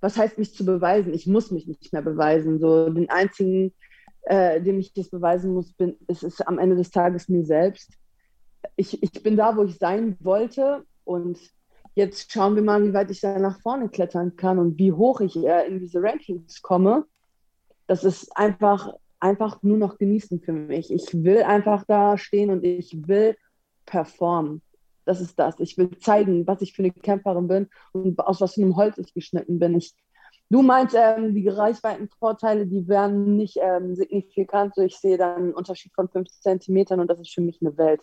was 0.00 0.16
heißt 0.16 0.38
mich 0.38 0.54
zu 0.54 0.64
beweisen? 0.64 1.12
Ich 1.12 1.26
muss 1.26 1.50
mich 1.50 1.66
nicht 1.66 1.92
mehr 1.92 2.02
beweisen. 2.02 2.60
So 2.60 2.88
den 2.90 3.10
einzigen, 3.10 3.74
äh, 4.22 4.60
dem 4.60 4.78
ich 4.78 4.92
das 4.92 5.10
beweisen 5.10 5.52
muss, 5.54 5.72
bin, 5.72 5.96
ist, 6.06 6.22
ist 6.22 6.46
am 6.46 6.58
Ende 6.58 6.76
des 6.76 6.90
Tages 6.90 7.28
mir 7.28 7.44
selbst. 7.44 7.90
Ich, 8.76 9.02
ich 9.02 9.22
bin 9.22 9.36
da, 9.36 9.56
wo 9.56 9.64
ich 9.64 9.78
sein 9.78 10.16
wollte 10.20 10.84
und 11.04 11.38
jetzt 11.94 12.30
schauen 12.30 12.54
wir 12.54 12.62
mal, 12.62 12.84
wie 12.84 12.94
weit 12.94 13.10
ich 13.10 13.20
da 13.20 13.38
nach 13.38 13.60
vorne 13.60 13.88
klettern 13.88 14.36
kann 14.36 14.58
und 14.58 14.78
wie 14.78 14.92
hoch 14.92 15.20
ich 15.20 15.36
äh, 15.36 15.66
in 15.66 15.80
diese 15.80 16.00
Rankings 16.00 16.62
komme. 16.62 17.04
Das 17.86 18.04
ist 18.04 18.36
einfach 18.36 18.92
einfach 19.20 19.62
nur 19.62 19.78
noch 19.78 19.98
genießen 19.98 20.40
für 20.40 20.52
mich. 20.52 20.92
Ich 20.92 21.24
will 21.24 21.42
einfach 21.42 21.84
da 21.86 22.18
stehen 22.18 22.50
und 22.50 22.64
ich 22.64 23.06
will 23.06 23.36
performen. 23.86 24.62
Das 25.04 25.20
ist 25.20 25.38
das. 25.38 25.58
Ich 25.58 25.78
will 25.78 25.98
zeigen, 25.98 26.46
was 26.46 26.60
ich 26.60 26.74
für 26.74 26.82
eine 26.82 26.92
Kämpferin 26.92 27.48
bin 27.48 27.68
und 27.92 28.18
aus 28.20 28.40
was 28.40 28.54
für 28.54 28.62
einem 28.62 28.76
Holz 28.76 28.98
ich 28.98 29.14
geschnitten 29.14 29.58
bin. 29.58 29.74
Ich, 29.74 29.94
du 30.50 30.62
meinst, 30.62 30.94
ähm, 30.98 31.34
die 31.34 31.48
Reichweitenvorteile, 31.48 32.66
die 32.66 32.86
werden 32.88 33.36
nicht 33.36 33.56
ähm, 33.60 33.94
signifikant. 33.94 34.74
So, 34.74 34.82
ich 34.82 34.98
sehe 34.98 35.16
dann 35.16 35.36
einen 35.36 35.54
Unterschied 35.54 35.92
von 35.94 36.08
fünf 36.08 36.28
Zentimetern 36.28 37.00
und 37.00 37.08
das 37.08 37.20
ist 37.20 37.32
für 37.32 37.40
mich 37.40 37.58
eine 37.62 37.76
Welt. 37.78 38.02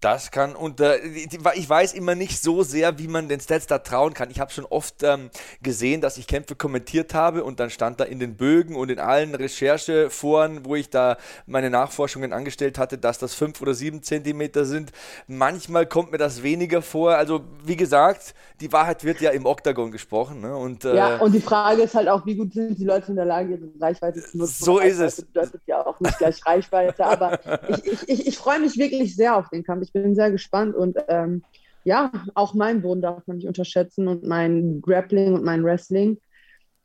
Das 0.00 0.30
kann 0.30 0.56
unter. 0.56 1.04
Ich 1.04 1.68
weiß 1.68 1.92
immer 1.92 2.14
nicht 2.14 2.42
so 2.42 2.62
sehr, 2.62 2.98
wie 2.98 3.06
man 3.06 3.28
den 3.28 3.38
Stats 3.38 3.66
da 3.66 3.78
trauen 3.78 4.14
kann. 4.14 4.30
Ich 4.30 4.40
habe 4.40 4.50
schon 4.50 4.64
oft 4.64 5.02
ähm, 5.02 5.30
gesehen, 5.62 6.00
dass 6.00 6.16
ich 6.16 6.26
Kämpfe 6.26 6.54
kommentiert 6.54 7.12
habe 7.12 7.44
und 7.44 7.60
dann 7.60 7.68
stand 7.68 8.00
da 8.00 8.04
in 8.04 8.18
den 8.18 8.36
Bögen 8.36 8.76
und 8.76 8.90
in 8.90 8.98
allen 8.98 9.34
Rechercheforen, 9.34 10.64
wo 10.64 10.74
ich 10.74 10.88
da 10.88 11.18
meine 11.46 11.68
Nachforschungen 11.68 12.32
angestellt 12.32 12.78
hatte, 12.78 12.96
dass 12.96 13.18
das 13.18 13.34
fünf 13.34 13.60
oder 13.60 13.74
sieben 13.74 14.02
Zentimeter 14.02 14.64
sind. 14.64 14.90
Manchmal 15.26 15.84
kommt 15.84 16.12
mir 16.12 16.18
das 16.18 16.42
weniger 16.42 16.80
vor. 16.80 17.16
Also, 17.16 17.42
wie 17.64 17.76
gesagt, 17.76 18.34
die 18.60 18.72
Wahrheit 18.72 19.04
wird 19.04 19.20
ja 19.20 19.30
im 19.30 19.44
Oktagon 19.44 19.90
gesprochen. 19.90 20.40
Ne? 20.40 20.56
Und, 20.56 20.84
äh, 20.84 20.96
ja, 20.96 21.16
und 21.18 21.32
die 21.32 21.40
Frage 21.40 21.82
ist 21.82 21.94
halt 21.94 22.08
auch, 22.08 22.24
wie 22.24 22.36
gut 22.36 22.54
sind 22.54 22.78
die 22.78 22.84
Leute 22.84 23.08
in 23.08 23.16
der 23.16 23.26
Lage, 23.26 23.54
ihre 23.54 23.68
Reichweite 23.80 24.22
zu 24.22 24.38
nutzen. 24.38 24.64
So 24.64 24.78
ist 24.78 24.98
es. 24.98 25.16
Das 25.16 25.24
bedeutet 25.26 25.62
ja 25.66 25.86
auch 25.86 26.00
nicht 26.00 26.16
gleich 26.18 26.46
Reichweite, 26.46 27.04
aber 27.04 27.38
ich, 27.68 27.84
ich, 27.84 28.08
ich, 28.08 28.26
ich 28.28 28.38
freue 28.38 28.60
mich 28.60 28.78
wirklich 28.78 29.14
sehr 29.14 29.36
auf 29.36 29.48
den 29.50 29.62
Kampf. 29.62 29.82
Ich 29.82 29.89
bin 29.92 30.14
sehr 30.14 30.30
gespannt 30.30 30.74
und 30.74 30.96
ähm, 31.08 31.42
ja, 31.84 32.12
auch 32.34 32.54
mein 32.54 32.82
Boden 32.82 33.02
darf 33.02 33.26
man 33.26 33.38
nicht 33.38 33.46
unterschätzen 33.46 34.08
und 34.08 34.24
mein 34.24 34.82
Grappling 34.82 35.34
und 35.34 35.44
mein 35.44 35.64
Wrestling. 35.64 36.18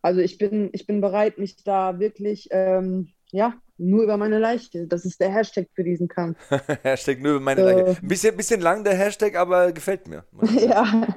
Also 0.02 0.22
ich 0.22 0.38
bin, 0.38 0.70
ich 0.72 0.88
bin 0.88 1.02
bereit, 1.02 1.38
mich 1.38 1.64
da 1.64 2.00
wirklich, 2.00 2.48
ähm, 2.52 3.10
ja, 3.32 3.54
nur 3.78 4.04
über 4.04 4.18
meine 4.18 4.40
Leiche. 4.40 4.88
Das 4.88 5.04
ist 5.04 5.20
der 5.20 5.30
Hashtag 5.30 5.68
für 5.74 5.84
diesen 5.84 6.08
Kampf. 6.08 6.38
Hashtag 6.84 7.22
nur 7.22 7.34
über 7.34 7.42
meine 7.42 7.62
so. 7.62 7.68
Leiche. 7.68 8.02
Ein 8.02 8.08
bisschen, 8.08 8.38
bisschen 8.38 8.62
lang 8.62 8.84
der 8.84 8.94
Hashtag, 8.94 9.36
aber 9.36 9.72
gefällt 9.72 10.08
mir. 10.08 10.24
ja. 10.56 11.08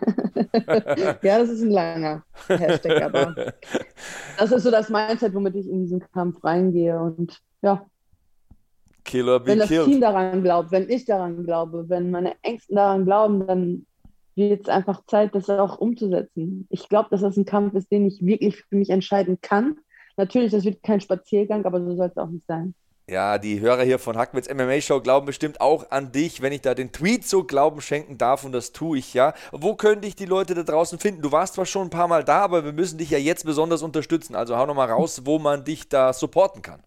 ja, 1.22 1.38
das 1.38 1.50
ist 1.50 1.62
ein 1.62 1.70
langer 1.70 2.24
Hashtag, 2.48 3.02
aber 3.02 3.34
das 4.38 4.52
ist 4.52 4.62
so 4.62 4.70
das 4.70 4.88
Mindset, 4.88 5.34
womit 5.34 5.56
ich 5.56 5.68
in 5.68 5.82
diesen 5.82 6.00
Kampf 6.12 6.42
reingehe 6.42 6.98
und 6.98 7.40
ja, 7.62 7.86
Killer 9.08 9.40
be 9.40 9.46
wenn 9.46 9.58
das 9.58 9.68
killed. 9.68 9.86
Team 9.86 10.00
daran 10.00 10.42
glaubt, 10.42 10.70
wenn 10.70 10.88
ich 10.88 11.04
daran 11.04 11.44
glaube, 11.44 11.88
wenn 11.88 12.10
meine 12.10 12.34
Ängsten 12.42 12.76
daran 12.76 13.04
glauben, 13.04 13.46
dann 13.46 13.86
wird 14.36 14.62
es 14.62 14.68
einfach 14.68 15.04
Zeit, 15.06 15.34
das 15.34 15.50
auch 15.50 15.78
umzusetzen. 15.78 16.66
Ich 16.70 16.88
glaube, 16.88 17.08
dass 17.10 17.22
das 17.22 17.36
ein 17.36 17.44
Kampf 17.44 17.74
ist, 17.74 17.90
den 17.90 18.06
ich 18.06 18.24
wirklich 18.24 18.62
für 18.68 18.76
mich 18.76 18.90
entscheiden 18.90 19.38
kann. 19.40 19.78
Natürlich, 20.16 20.52
das 20.52 20.64
wird 20.64 20.82
kein 20.82 21.00
Spaziergang, 21.00 21.64
aber 21.64 21.80
so 21.80 21.96
soll 21.96 22.08
es 22.08 22.16
auch 22.16 22.28
nicht 22.28 22.46
sein. 22.46 22.74
Ja, 23.10 23.38
die 23.38 23.60
Hörer 23.60 23.84
hier 23.84 23.98
von 23.98 24.18
Hackwitz 24.18 24.52
MMA 24.52 24.82
Show 24.82 25.00
glauben 25.00 25.24
bestimmt 25.24 25.62
auch 25.62 25.90
an 25.90 26.12
dich, 26.12 26.42
wenn 26.42 26.52
ich 26.52 26.60
da 26.60 26.74
den 26.74 26.92
Tweet 26.92 27.26
so 27.26 27.42
Glauben 27.42 27.80
schenken 27.80 28.18
darf 28.18 28.44
und 28.44 28.52
das 28.52 28.72
tue 28.72 28.98
ich 28.98 29.14
ja. 29.14 29.32
Wo 29.50 29.76
können 29.76 30.02
dich 30.02 30.14
die 30.14 30.26
Leute 30.26 30.54
da 30.54 30.62
draußen 30.62 30.98
finden? 30.98 31.22
Du 31.22 31.32
warst 31.32 31.54
zwar 31.54 31.64
schon 31.64 31.86
ein 31.86 31.90
paar 31.90 32.06
Mal 32.06 32.22
da, 32.22 32.42
aber 32.42 32.66
wir 32.66 32.74
müssen 32.74 32.98
dich 32.98 33.08
ja 33.08 33.16
jetzt 33.16 33.46
besonders 33.46 33.82
unterstützen. 33.82 34.34
Also 34.34 34.58
hau 34.58 34.66
nochmal 34.66 34.90
raus, 34.90 35.22
wo 35.24 35.38
man 35.38 35.64
dich 35.64 35.88
da 35.88 36.12
supporten 36.12 36.60
kann. 36.60 36.82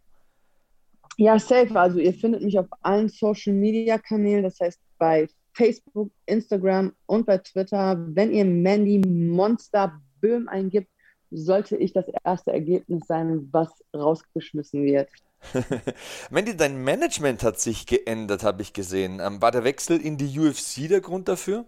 Ja, 1.18 1.38
safe. 1.40 1.78
Also 1.80 2.00
ihr 2.00 2.14
findet 2.14 2.42
mich 2.42 2.58
auf 2.58 2.68
allen 2.82 3.10
Social 3.10 3.54
Media 3.54 3.98
Kanälen, 3.98 4.44
das 4.44 4.60
heißt 4.60 4.80
bei 4.98 5.28
Facebook, 5.54 6.12
Instagram 6.26 6.94
und 7.06 7.26
bei 7.26 7.38
Twitter. 7.38 7.98
Wenn 8.10 8.32
ihr 8.32 8.46
Mandy 8.46 9.00
Monster 9.00 10.00
Böhm 10.22 10.48
eingibt, 10.48 10.88
sollte 11.32 11.78
ich 11.78 11.94
das 11.94 12.06
erste 12.24 12.52
Ergebnis 12.52 13.04
sein, 13.08 13.50
was 13.52 13.70
rausgeschmissen 13.96 14.84
wird. 14.84 15.10
Mandy, 16.30 16.56
dein 16.56 16.84
Management 16.84 17.44
hat 17.44 17.60
sich 17.60 17.88
geändert, 17.88 18.44
habe 18.44 18.62
ich 18.62 18.74
gesehen. 18.74 19.20
Ähm, 19.20 19.42
war 19.42 19.52
der 19.52 19.64
Wechsel 19.64 20.00
in 20.00 20.18
die 20.18 20.40
UFC 20.40 20.88
der 20.88 21.02
Grund 21.02 21.28
dafür? 21.28 21.66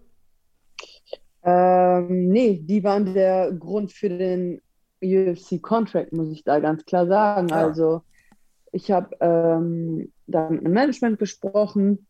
Ähm, 1.43 2.29
nee, 2.29 2.59
die 2.62 2.83
waren 2.83 3.13
der 3.13 3.51
Grund 3.51 3.91
für 3.91 4.09
den 4.09 4.62
UFC-Contract, 5.01 6.13
muss 6.13 6.31
ich 6.31 6.43
da 6.43 6.59
ganz 6.59 6.85
klar 6.85 7.07
sagen. 7.07 7.51
Ah. 7.51 7.63
Also 7.63 8.03
ich 8.74 8.92
habe 8.92 9.15
ähm, 9.22 10.12
da 10.27 10.50
mit 10.50 10.65
dem 10.65 10.74
Management 10.74 11.20
gesprochen 11.20 12.08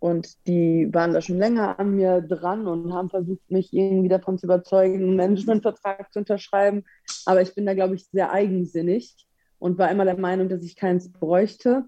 und 0.00 0.46
die 0.46 0.88
waren 0.92 1.12
da 1.12 1.20
schon 1.20 1.38
länger 1.38 1.78
an 1.78 1.94
mir 1.94 2.22
dran 2.22 2.66
und 2.66 2.92
haben 2.92 3.10
versucht, 3.10 3.50
mich 3.50 3.72
irgendwie 3.72 4.08
davon 4.08 4.38
zu 4.38 4.46
überzeugen, 4.46 4.96
einen 4.96 5.16
Managementvertrag 5.16 6.12
zu 6.12 6.20
unterschreiben. 6.20 6.84
Aber 7.26 7.42
ich 7.42 7.54
bin 7.54 7.66
da, 7.66 7.74
glaube 7.74 7.94
ich, 7.94 8.06
sehr 8.06 8.32
eigensinnig 8.32 9.14
und 9.58 9.78
war 9.78 9.90
immer 9.90 10.04
der 10.04 10.18
Meinung, 10.18 10.48
dass 10.48 10.62
ich 10.62 10.76
keins 10.76 11.12
bräuchte. 11.12 11.84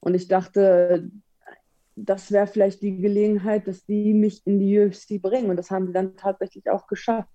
Und 0.00 0.14
ich 0.14 0.28
dachte, 0.28 1.10
das 1.96 2.32
wäre 2.32 2.46
vielleicht 2.46 2.82
die 2.82 2.96
Gelegenheit, 2.96 3.66
dass 3.66 3.84
die 3.84 4.14
mich 4.14 4.46
in 4.46 4.58
die 4.58 4.78
UFC 4.78 5.20
bringen. 5.20 5.50
Und 5.50 5.56
das 5.56 5.70
haben 5.70 5.86
sie 5.86 5.92
dann 5.92 6.16
tatsächlich 6.16 6.70
auch 6.70 6.86
geschafft. 6.86 7.28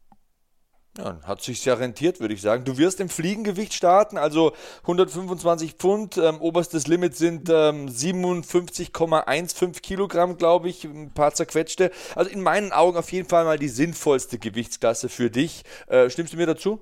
Ja, 0.98 1.20
hat 1.24 1.42
sich 1.42 1.66
ja 1.66 1.74
rentiert, 1.74 2.22
würde 2.22 2.34
ich 2.34 2.42
sagen. 2.42 2.64
Du 2.64 2.78
wirst 2.78 3.02
im 3.02 3.10
Fliegengewicht 3.10 3.74
starten, 3.74 4.18
also 4.18 4.54
125 4.84 5.74
Pfund. 5.74 6.18
Ähm, 6.18 6.40
oberstes 6.40 6.88
Limit 6.88 7.18
sind 7.18 7.50
ähm, 7.50 7.88
57,15 7.88 9.82
Kilogramm, 9.82 10.38
glaube 10.38 10.70
ich, 10.70 10.86
ein 10.86 11.12
paar 11.14 11.34
zerquetschte. 11.34 11.92
Also 12.16 12.32
in 12.32 12.42
meinen 12.42 12.72
Augen 12.72 12.98
auf 12.98 13.12
jeden 13.12 13.28
Fall 13.28 13.44
mal 13.44 13.60
die 13.60 13.68
sinnvollste 13.68 14.40
Gewichtsklasse 14.40 15.10
für 15.10 15.30
dich. 15.30 15.64
Äh, 15.88 16.10
stimmst 16.10 16.32
du 16.32 16.38
mir 16.38 16.46
dazu? 16.46 16.80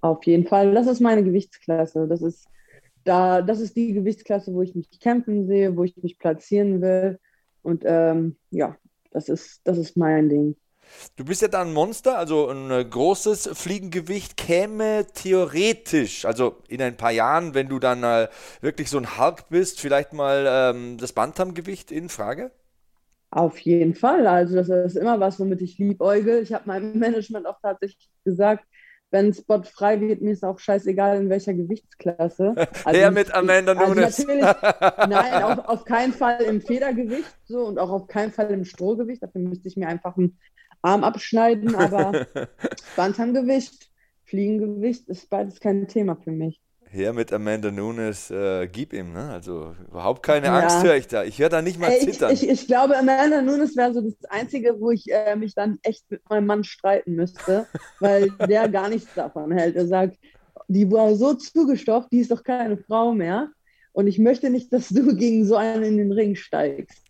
Auf 0.00 0.24
jeden 0.24 0.46
Fall. 0.46 0.74
Das 0.74 0.88
ist 0.88 1.00
meine 1.00 1.22
Gewichtsklasse. 1.22 2.08
Das 2.08 2.20
ist 2.20 2.48
da, 3.04 3.42
das 3.42 3.60
ist 3.60 3.76
die 3.76 3.92
Gewichtsklasse, 3.92 4.52
wo 4.52 4.62
ich 4.62 4.74
mich 4.74 4.90
kämpfen 5.00 5.46
sehe, 5.46 5.76
wo 5.76 5.84
ich 5.84 5.96
mich 6.02 6.18
platzieren 6.18 6.80
will. 6.82 7.20
Und 7.62 7.84
ähm, 7.86 8.36
ja, 8.50 8.76
das 9.12 9.28
ist, 9.28 9.60
das 9.64 9.78
ist 9.78 9.96
mein 9.96 10.28
Ding. 10.28 10.56
Du 11.16 11.24
bist 11.24 11.42
ja 11.42 11.48
da 11.48 11.62
ein 11.62 11.72
Monster, 11.72 12.18
also 12.18 12.48
ein 12.48 12.70
äh, 12.70 12.84
großes 12.84 13.50
Fliegengewicht 13.54 14.36
käme 14.36 15.06
theoretisch, 15.14 16.24
also 16.24 16.56
in 16.68 16.82
ein 16.82 16.96
paar 16.96 17.12
Jahren, 17.12 17.54
wenn 17.54 17.68
du 17.68 17.78
dann 17.78 18.02
äh, 18.02 18.28
wirklich 18.60 18.90
so 18.90 18.98
ein 18.98 19.18
Hulk 19.18 19.48
bist, 19.48 19.80
vielleicht 19.80 20.12
mal 20.12 20.46
ähm, 20.48 20.98
das 20.98 21.12
Bantamgewicht 21.12 21.90
in 21.90 22.08
Frage? 22.08 22.50
Auf 23.30 23.58
jeden 23.58 23.94
Fall. 23.94 24.26
Also 24.26 24.56
das 24.56 24.68
ist 24.68 24.96
immer 24.96 25.20
was, 25.20 25.38
womit 25.38 25.60
ich 25.60 25.78
liebäuge. 25.78 26.40
Ich 26.40 26.52
habe 26.52 26.64
meinem 26.66 26.92
Management 26.98 27.46
auch 27.46 27.60
tatsächlich 27.60 28.08
gesagt, 28.24 28.64
wenn 29.10 29.32
Spot 29.32 29.62
frei 29.62 30.00
wird, 30.00 30.20
mir 30.20 30.32
ist 30.32 30.44
auch 30.44 30.58
scheißegal, 30.58 31.16
in 31.16 31.30
welcher 31.30 31.54
Gewichtsklasse. 31.54 32.54
Also 32.84 33.00
Her 33.00 33.10
mit 33.10 33.32
Amanda 33.34 33.72
also 33.72 33.94
Nunes. 33.94 34.26
Also 34.26 34.32
nein, 35.08 35.42
auf, 35.42 35.58
auf 35.68 35.84
keinen 35.84 36.12
Fall 36.12 36.42
im 36.42 36.60
Federgewicht 36.60 37.34
so 37.46 37.64
und 37.64 37.78
auch 37.78 37.90
auf 37.90 38.06
keinen 38.06 38.32
Fall 38.32 38.50
im 38.50 38.64
Strohgewicht. 38.64 39.22
Dafür 39.22 39.40
müsste 39.40 39.68
ich 39.68 39.76
mir 39.76 39.88
einfach 39.88 40.16
ein 40.16 40.38
Arm 40.82 41.04
abschneiden, 41.04 41.74
aber 41.74 42.26
Bantamgewicht, 42.96 43.90
Fliegengewicht 44.24 45.08
ist 45.08 45.28
beides 45.30 45.60
kein 45.60 45.88
Thema 45.88 46.16
für 46.16 46.30
mich. 46.30 46.60
Her 46.90 47.12
mit 47.12 47.32
Amanda 47.32 47.70
Nunes, 47.70 48.30
äh, 48.30 48.66
gib 48.66 48.94
ihm, 48.94 49.12
ne? 49.12 49.30
Also 49.30 49.74
überhaupt 49.88 50.22
keine 50.22 50.46
ja. 50.46 50.58
Angst 50.58 50.82
höre 50.82 50.96
ich 50.96 51.06
da. 51.06 51.22
Ich 51.22 51.38
höre 51.38 51.50
da 51.50 51.60
nicht 51.60 51.78
mal 51.78 51.96
zittern. 51.98 52.32
Ich, 52.32 52.44
ich, 52.44 52.48
ich, 52.48 52.66
glaube, 52.66 52.96
Amanda 52.96 53.42
Nunes 53.42 53.76
wäre 53.76 53.92
so 53.92 54.00
das 54.00 54.14
Einzige, 54.30 54.80
wo 54.80 54.90
ich 54.90 55.04
äh, 55.12 55.36
mich 55.36 55.54
dann 55.54 55.78
echt 55.82 56.10
mit 56.10 56.22
meinem 56.30 56.46
Mann 56.46 56.64
streiten 56.64 57.14
müsste, 57.14 57.66
weil 58.00 58.30
der 58.48 58.68
gar 58.70 58.88
nichts 58.88 59.12
davon 59.14 59.52
hält. 59.52 59.76
Er 59.76 59.86
sagt, 59.86 60.16
die 60.68 60.90
war 60.90 61.14
so 61.14 61.34
zugestopft, 61.34 62.10
die 62.10 62.20
ist 62.20 62.30
doch 62.30 62.42
keine 62.42 62.78
Frau 62.78 63.12
mehr. 63.12 63.50
Und 63.92 64.06
ich 64.06 64.18
möchte 64.18 64.48
nicht, 64.48 64.72
dass 64.72 64.88
du 64.88 65.14
gegen 65.16 65.44
so 65.44 65.56
einen 65.56 65.82
in 65.82 65.98
den 65.98 66.12
Ring 66.12 66.36
steigst. 66.36 67.02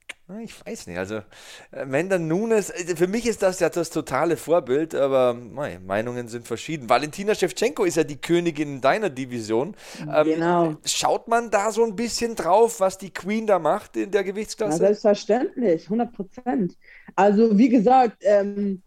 Ich 0.43 0.67
weiß 0.67 0.89
nicht. 0.89 0.99
Also, 0.99 1.23
äh, 1.71 2.19
Nunes, 2.19 2.69
äh, 2.69 2.97
für 2.97 3.07
mich 3.07 3.27
ist 3.27 3.43
das 3.43 3.61
ja 3.61 3.71
das 3.71 3.89
totale 3.89 4.37
Vorbild, 4.37 4.95
aber 4.95 5.33
mei, 5.33 5.79
Meinungen 5.79 6.29
sind 6.29 6.47
verschieden. 6.47 6.91
Valentina 6.91 7.35
Shevchenko 7.35 7.85
ist 7.85 7.97
ja 7.97 8.05
die 8.05 8.21
Königin 8.21 8.75
in 8.75 8.81
deiner 8.83 9.09
Division. 9.09 9.75
Ähm, 10.01 10.25
genau. 10.27 10.77
Schaut 10.85 11.29
man 11.29 11.51
da 11.51 11.73
so 11.73 11.83
ein 11.83 11.97
bisschen 11.97 12.35
drauf, 12.35 12.79
was 12.81 12.99
die 12.99 13.11
Queen 13.11 13.47
da 13.47 13.59
macht 13.59 13.97
in 13.97 14.11
der 14.11 14.23
Gewichtsklasse? 14.23 14.83
Ja, 14.83 14.89
selbstverständlich, 14.89 15.85
100 15.85 16.13
Prozent. 16.13 16.77
Also, 17.17 17.57
wie 17.57 17.71
gesagt, 17.71 18.19
ähm, 18.21 18.83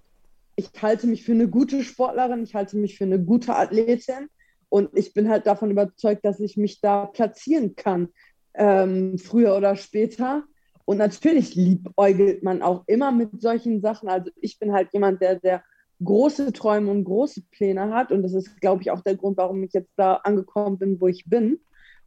ich 0.56 0.70
halte 0.80 1.08
mich 1.08 1.24
für 1.24 1.32
eine 1.32 1.48
gute 1.48 1.84
Sportlerin, 1.84 2.44
ich 2.44 2.54
halte 2.54 2.78
mich 2.78 2.98
für 3.00 3.06
eine 3.06 3.20
gute 3.20 3.56
Athletin 3.56 4.30
und 4.70 4.96
ich 4.96 5.14
bin 5.16 5.28
halt 5.28 5.48
davon 5.48 5.72
überzeugt, 5.72 6.24
dass 6.24 6.40
ich 6.40 6.56
mich 6.56 6.82
da 6.82 7.08
platzieren 7.08 7.76
kann, 7.76 8.10
ähm, 8.54 9.18
früher 9.18 9.58
oder 9.58 9.76
später. 9.76 10.44
Und 10.86 10.98
natürlich 10.98 11.56
liebäugelt 11.56 12.44
man 12.44 12.62
auch 12.62 12.84
immer 12.88 13.12
mit 13.12 13.42
solchen 13.42 13.82
Sachen. 13.82 14.10
Also 14.10 14.32
ich 14.42 14.60
bin 14.60 14.74
halt 14.74 14.90
jemand, 14.94 15.22
der 15.22 15.40
sehr 15.40 15.64
große 16.04 16.52
Träume 16.54 16.92
und 16.92 17.04
große 17.04 17.44
Pläne 17.52 17.94
hat. 17.94 18.12
Und 18.12 18.24
das 18.24 18.34
ist, 18.34 18.60
glaube 18.60 18.82
ich, 18.82 18.92
auch 18.92 19.02
der 19.02 19.16
Grund, 19.16 19.38
warum 19.38 19.64
ich 19.64 19.74
jetzt 19.74 19.94
da 19.96 20.16
angekommen 20.16 20.78
bin, 20.78 21.00
wo 21.00 21.08
ich 21.08 21.26
bin. 21.26 21.60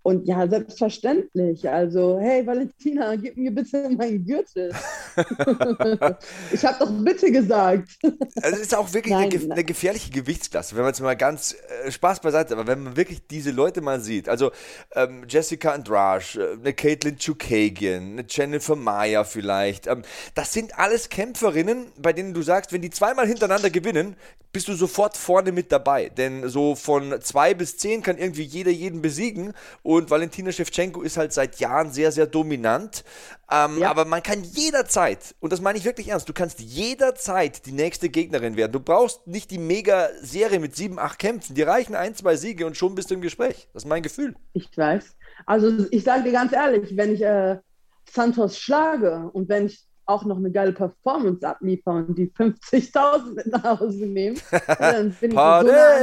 Und 0.04 0.28
ja, 0.28 0.46
selbstverständlich. 0.46 1.66
Also, 1.66 2.20
hey 2.20 2.46
Valentina, 2.46 3.16
gib 3.16 3.38
mir 3.38 3.50
bitte 3.50 3.88
meinen 3.88 4.22
Gürtel. 4.22 4.70
ich 6.52 6.62
habe 6.62 6.76
doch 6.78 6.90
bitte 7.02 7.32
gesagt. 7.32 7.88
Also 8.42 8.56
es 8.56 8.60
ist 8.60 8.74
auch 8.74 8.92
wirklich 8.92 9.14
nein, 9.14 9.30
eine, 9.32 9.52
eine, 9.52 9.64
gefährliche 9.64 10.10
Gewichtsklasse, 10.10 10.76
wenn 10.76 10.82
man 10.82 10.90
jetzt 10.90 11.00
mal 11.00 11.16
ganz 11.16 11.56
äh, 11.86 11.90
Spaß 11.90 12.20
beiseite, 12.20 12.52
aber 12.52 12.66
wenn 12.66 12.82
man 12.82 12.96
wirklich 12.98 13.26
diese 13.28 13.50
Leute 13.50 13.80
mal 13.80 13.98
sieht, 13.98 14.28
also 14.28 14.52
ähm, 14.94 15.24
Jessica 15.26 15.72
Andrasch, 15.72 16.36
äh, 16.36 16.52
eine 16.52 16.74
Caitlin 16.74 17.16
Chukagian, 17.16 18.12
eine 18.12 18.26
Jennifer 18.28 18.76
Maya 18.76 19.24
vielleicht, 19.24 19.86
ähm, 19.86 20.02
das 20.34 20.52
sind 20.52 20.78
alles 20.78 21.08
Kämpferinnen, 21.08 21.86
bei 21.96 22.12
denen 22.12 22.34
du 22.34 22.42
sagst, 22.42 22.74
wenn 22.74 22.82
die 22.82 22.90
zweimal 22.90 23.26
hintereinander 23.26 23.70
gewinnen, 23.70 24.16
bist 24.54 24.68
du 24.68 24.74
sofort 24.74 25.18
vorne 25.18 25.52
mit 25.52 25.70
dabei. 25.70 26.08
Denn 26.08 26.48
so 26.48 26.74
von 26.74 27.20
zwei 27.20 27.52
bis 27.52 27.76
zehn 27.76 28.02
kann 28.02 28.16
irgendwie 28.16 28.44
jeder 28.44 28.70
jeden 28.70 29.02
besiegen. 29.02 29.52
Und 29.82 29.93
und 29.96 30.10
Valentina 30.10 30.52
Shevchenko 30.52 31.02
ist 31.02 31.16
halt 31.16 31.32
seit 31.32 31.60
Jahren 31.60 31.90
sehr, 31.90 32.12
sehr 32.12 32.26
dominant. 32.26 33.04
Ähm, 33.50 33.78
ja. 33.78 33.90
Aber 33.90 34.04
man 34.04 34.22
kann 34.22 34.42
jederzeit, 34.42 35.34
und 35.40 35.52
das 35.52 35.60
meine 35.60 35.78
ich 35.78 35.84
wirklich 35.84 36.08
ernst, 36.08 36.28
du 36.28 36.32
kannst 36.32 36.60
jederzeit 36.60 37.66
die 37.66 37.72
nächste 37.72 38.08
Gegnerin 38.08 38.56
werden. 38.56 38.72
Du 38.72 38.80
brauchst 38.80 39.26
nicht 39.26 39.50
die 39.50 39.58
Mega-Serie 39.58 40.60
mit 40.60 40.76
sieben, 40.76 40.98
acht 40.98 41.18
Kämpfen. 41.18 41.54
Die 41.54 41.62
reichen 41.62 41.94
ein, 41.94 42.14
zwei 42.14 42.36
Siege 42.36 42.66
und 42.66 42.76
schon 42.76 42.94
bist 42.94 43.10
du 43.10 43.14
im 43.14 43.20
Gespräch. 43.20 43.68
Das 43.72 43.84
ist 43.84 43.88
mein 43.88 44.02
Gefühl. 44.02 44.34
Ich 44.52 44.76
weiß. 44.76 45.16
Also 45.46 45.86
ich 45.90 46.04
sage 46.04 46.24
dir 46.24 46.32
ganz 46.32 46.52
ehrlich, 46.52 46.96
wenn 46.96 47.14
ich 47.14 47.22
äh, 47.22 47.58
Santos 48.10 48.58
schlage 48.58 49.30
und 49.32 49.48
wenn 49.48 49.66
ich 49.66 49.84
auch 50.06 50.24
noch 50.24 50.36
eine 50.36 50.50
geile 50.50 50.72
Performance 50.72 51.46
abliefern 51.46 52.06
und 52.06 52.18
die 52.18 52.30
50.000 52.30 53.34
mit 53.34 53.46
nach 53.46 53.80
Hause 53.80 54.06
nehmen, 54.06 54.38
dann 54.78 55.14
bin, 55.20 55.30
ich 55.30 55.36
so 55.36 55.62
nah, 55.62 56.02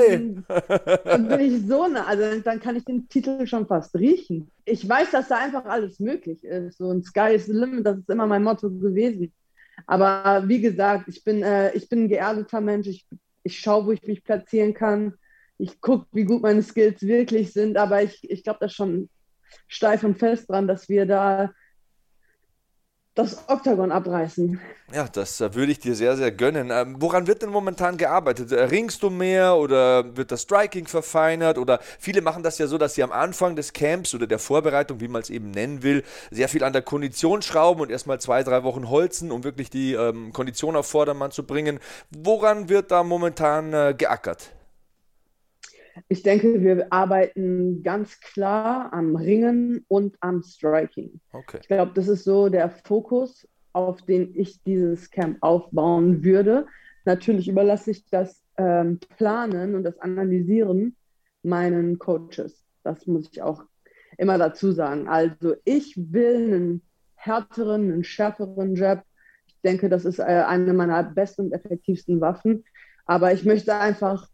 dann 1.04 1.28
bin 1.28 1.40
ich 1.40 1.68
so 1.68 1.88
nah, 1.88 2.06
also 2.06 2.42
dann 2.42 2.60
kann 2.60 2.76
ich 2.76 2.86
den 2.86 3.08
Titel 3.10 3.46
schon 3.46 3.68
fast 3.68 3.96
riechen. 3.96 4.50
Ich 4.66 4.88
weiß, 4.88 5.12
dass 5.12 5.28
da 5.28 5.38
einfach 5.38 5.66
alles 5.66 6.00
möglich 6.00 6.44
ist. 6.44 6.78
So 6.78 6.90
ein 6.90 7.04
Sky 7.04 7.36
is 7.36 7.46
the 7.46 7.54
limit, 7.54 7.86
das 7.86 7.98
ist 7.98 8.10
immer 8.10 8.28
mein 8.28 8.44
Motto 8.44 8.70
gewesen. 8.70 9.32
Aber 9.88 10.48
wie 10.48 10.62
gesagt, 10.62 11.08
ich 11.08 11.24
bin, 11.24 11.44
äh, 11.44 11.74
ich 11.74 11.90
bin 11.90 12.04
ein 12.04 12.10
geerdeter 12.10 12.62
Mensch. 12.62 12.88
Ich, 12.88 13.06
ich 13.44 13.60
schaue, 13.60 13.86
wo 13.86 13.92
ich 13.92 14.04
mich 14.04 14.24
platzieren 14.24 14.74
kann. 14.74 15.14
Ich 15.58 15.82
gucke, 15.82 16.08
wie 16.12 16.26
gut 16.26 16.42
meine 16.42 16.64
Skills 16.64 17.02
wirklich 17.02 17.54
sind. 17.54 17.78
Aber 17.78 18.02
ich, 18.04 18.30
ich 18.30 18.44
glaube 18.44 18.60
da 18.62 18.70
schon 18.70 19.10
steif 19.68 20.04
und 20.04 20.18
fest 20.18 20.50
dran, 20.50 20.68
dass 20.68 20.90
wir 20.90 21.06
da 21.06 21.52
das 23.16 23.50
Oktagon 23.50 23.92
abreißen. 23.92 24.60
Ja, 24.94 25.08
das 25.08 25.42
äh, 25.42 25.54
würde 25.54 25.72
ich 25.72 25.80
dir 25.80 25.96
sehr, 25.96 26.16
sehr 26.16 26.32
gönnen. 26.32 26.70
Ähm, 26.72 26.96
woran 27.00 27.28
wird 27.28 27.42
denn 27.42 27.50
momentan 27.50 27.98
gearbeitet? 27.98 28.52
Äh, 28.52 28.64
ringst 28.64 29.04
du 29.04 29.10
mehr 29.10 29.56
oder 29.56 30.16
wird 30.16 30.32
das 30.32 30.44
Striking 30.44 30.88
verfeinert? 30.88 31.58
Oder 31.58 31.80
viele 32.00 32.22
machen 32.22 32.44
das 32.44 32.58
ja 32.58 32.68
so, 32.68 32.78
dass 32.78 32.96
sie 32.96 33.04
am 33.04 33.12
Anfang 33.12 33.56
des 33.56 33.74
Camps 33.74 34.14
oder 34.16 34.28
der 34.28 34.40
Vorbereitung, 34.40 35.02
wie 35.02 35.08
man 35.08 35.22
es 35.22 35.30
eben 35.30 35.52
nennen 35.52 35.84
will, 35.84 36.04
sehr 36.30 36.48
viel 36.48 36.64
an 36.64 36.74
der 36.74 36.82
Kondition 36.82 37.42
schrauben 37.42 37.82
und 37.82 37.92
erstmal 37.92 38.20
zwei, 38.22 38.44
drei 38.44 38.64
Wochen 38.64 38.90
holzen, 38.90 39.32
um 39.32 39.44
wirklich 39.44 39.70
die 39.70 39.94
ähm, 39.94 40.32
Kondition 40.32 40.76
auf 40.76 40.88
Vordermann 40.88 41.32
zu 41.32 41.46
bringen. 41.46 41.80
Woran 42.12 42.70
wird 42.70 42.92
da 42.92 43.04
momentan 43.04 43.74
äh, 43.74 43.94
geackert? 43.98 44.52
Ich 46.08 46.24
denke, 46.24 46.62
wir 46.62 46.92
arbeiten 46.92 47.84
ganz 47.84 48.20
klar 48.20 48.94
am 48.94 49.16
Ringen 49.16 49.86
und 49.88 50.16
am 50.22 50.42
Striking. 50.42 51.20
Okay. 51.34 51.60
Ich 51.62 51.68
glaube, 51.68 51.92
das 51.96 52.08
ist 52.08 52.24
so 52.24 52.50
der 52.50 52.70
Fokus, 52.70 53.48
auf 53.74 54.02
den 54.02 54.36
ich 54.36 54.62
dieses 54.64 55.10
Camp 55.10 55.38
aufbauen 55.42 56.24
würde. 56.24 56.66
Natürlich 57.06 57.48
überlasse 57.48 57.92
ich 57.92 58.06
das 58.10 58.44
ähm, 58.58 59.00
Planen 59.18 59.76
und 59.76 59.84
das 59.84 59.98
Analysieren 60.00 60.96
meinen 61.44 61.98
Coaches. 61.98 62.64
Das 62.84 63.08
muss 63.08 63.30
ich 63.32 63.42
auch 63.42 63.64
immer 64.18 64.38
dazu 64.38 64.72
sagen. 64.72 65.08
Also 65.08 65.56
ich 65.64 65.96
will 65.98 66.54
einen 66.54 66.82
härteren, 67.16 67.92
einen 67.92 68.04
schärferen 68.04 68.76
Jab. 68.76 69.04
Ich 69.48 69.60
denke, 69.64 69.90
das 69.90 70.06
ist 70.06 70.20
äh, 70.20 70.24
eine 70.24 70.74
meiner 70.74 71.04
besten 71.04 71.44
und 71.44 71.54
effektivsten 71.54 72.22
Waffen. 72.22 72.64
Aber 73.06 73.34
ich 73.34 73.46
möchte 73.46 73.76
einfach 73.76 74.28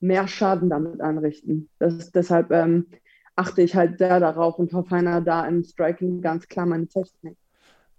mehr 0.00 0.28
Schaden 0.28 0.70
damit 0.70 1.00
anrichten. 1.00 1.68
Das, 1.78 2.10
deshalb 2.12 2.50
ähm, 2.50 2.86
achte 3.34 3.62
ich 3.62 3.76
halt 3.76 3.98
sehr 3.98 4.20
darauf 4.20 4.58
und 4.58 4.70
verfeinere 4.70 5.22
da 5.22 5.46
im 5.46 5.64
Striking 5.64 6.20
ganz 6.22 6.48
klar 6.48 6.66
meine 6.66 6.88
Technik. 6.88 7.36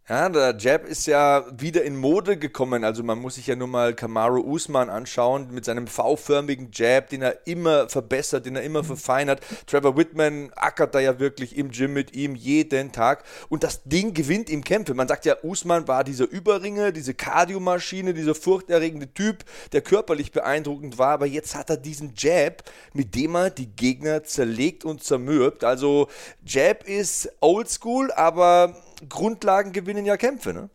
Ja, 0.09 0.29
der 0.29 0.55
Jab 0.57 0.85
ist 0.85 1.05
ja 1.05 1.43
wieder 1.51 1.83
in 1.83 1.97
Mode 1.97 2.37
gekommen. 2.37 2.85
Also 2.85 3.03
man 3.03 3.19
muss 3.19 3.35
sich 3.35 3.47
ja 3.47 3.57
nur 3.57 3.67
mal 3.67 3.93
Kamaru 3.93 4.39
Usman 4.39 4.89
anschauen 4.89 5.49
mit 5.51 5.65
seinem 5.65 5.85
V-förmigen 5.85 6.69
Jab, 6.71 7.09
den 7.09 7.21
er 7.21 7.45
immer 7.45 7.89
verbessert, 7.89 8.45
den 8.45 8.55
er 8.55 8.61
immer 8.61 8.85
verfeinert. 8.85 9.41
Trevor 9.65 9.97
Whitman 9.97 10.49
ackert 10.55 10.95
da 10.95 11.01
ja 11.01 11.19
wirklich 11.19 11.57
im 11.57 11.71
Gym 11.71 11.91
mit 11.91 12.15
ihm 12.15 12.35
jeden 12.35 12.93
Tag 12.93 13.25
und 13.49 13.63
das 13.63 13.83
Ding 13.83 14.13
gewinnt 14.13 14.49
im 14.49 14.63
Kämpfe. 14.63 14.93
Man 14.93 15.09
sagt 15.09 15.25
ja, 15.25 15.35
Usman 15.43 15.89
war 15.89 16.05
dieser 16.05 16.29
Überringer, 16.29 16.93
diese 16.93 17.13
Kardiomaschine, 17.13 18.13
dieser 18.13 18.33
furchterregende 18.33 19.13
Typ, 19.13 19.43
der 19.73 19.81
körperlich 19.81 20.31
beeindruckend 20.31 20.97
war, 20.97 21.09
aber 21.09 21.25
jetzt 21.25 21.53
hat 21.53 21.69
er 21.69 21.75
diesen 21.75 22.13
Jab, 22.15 22.63
mit 22.93 23.13
dem 23.13 23.35
er 23.35 23.49
die 23.49 23.75
Gegner 23.75 24.23
zerlegt 24.23 24.85
und 24.85 25.03
zermürbt. 25.03 25.65
Also 25.65 26.07
Jab 26.45 26.87
ist 26.87 27.29
oldschool, 27.41 28.13
aber 28.13 28.73
Grundlagen 29.09 29.71
gewinnen 29.71 30.05
ja 30.05 30.17
Kämpfe, 30.17 30.53
ne? 30.53 30.69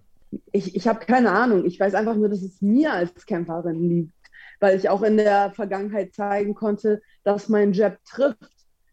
Ich, 0.52 0.74
ich 0.74 0.88
habe 0.88 1.04
keine 1.04 1.30
Ahnung. 1.30 1.64
Ich 1.64 1.78
weiß 1.78 1.94
einfach 1.94 2.14
nur, 2.14 2.28
dass 2.28 2.42
es 2.42 2.62
mir 2.62 2.92
als 2.92 3.26
Kämpferin 3.26 3.88
liegt, 3.88 4.14
weil 4.60 4.76
ich 4.76 4.88
auch 4.88 5.02
in 5.02 5.16
der 5.16 5.52
Vergangenheit 5.52 6.14
zeigen 6.14 6.54
konnte, 6.54 7.02
dass 7.24 7.48
mein 7.48 7.72
Jab 7.72 8.02
trifft. 8.04 8.38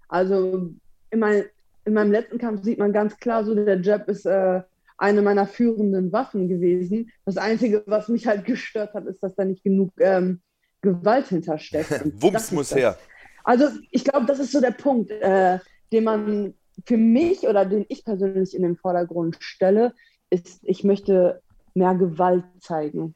Also 0.10 0.72
in, 1.12 1.20
mein, 1.20 1.46
in 1.86 1.94
meinem 1.94 2.12
letzten 2.12 2.38
Kampf 2.38 2.63
sieht 2.63 2.80
man 2.80 2.92
ganz 2.92 3.18
klar, 3.18 3.46
so 3.46 3.56
der 3.56 3.80
Jab 3.80 4.10
ist 4.10 4.26
äh, 4.26 4.62
eine 4.98 5.22
meiner 5.22 5.48
führenden 5.48 6.12
Waffen 6.12 6.50
gewesen. 6.50 7.12
Das 7.26 7.38
Einzige, 7.38 7.84
was 7.86 8.10
mich 8.10 8.28
halt 8.28 8.46
gestört 8.46 8.94
hat, 8.94 9.06
ist, 9.06 9.24
dass 9.24 9.36
da 9.36 9.46
nicht 9.46 9.63
genug 9.63 9.92
ähm, 10.00 10.42
Gewalt 10.82 11.28
hintersteckt. 11.28 11.92
Wumms 12.22 12.52
muss 12.52 12.76
her. 12.76 12.98
Also 13.44 13.70
ich 13.92 14.04
glaube, 14.04 14.26
das 14.26 14.39
ist 14.39 14.52
so 14.52 14.60
der 14.60 14.72
Punkt, 14.72 15.12
äh, 15.12 15.60
den 15.92 16.04
man 16.04 16.54
für 16.86 16.98
mich 16.98 17.48
oder 17.48 17.65
den 17.65 17.86
ich 17.89 18.04
persönlich 18.06 18.56
in 18.56 18.63
den 18.63 18.78
Vordergrund 18.78 19.38
stelle, 19.39 19.94
ist, 20.30 20.60
ich 20.63 20.84
möchte 20.84 21.42
mehr 21.74 21.96
Gewalt 21.96 22.46
zeigen. 22.60 23.15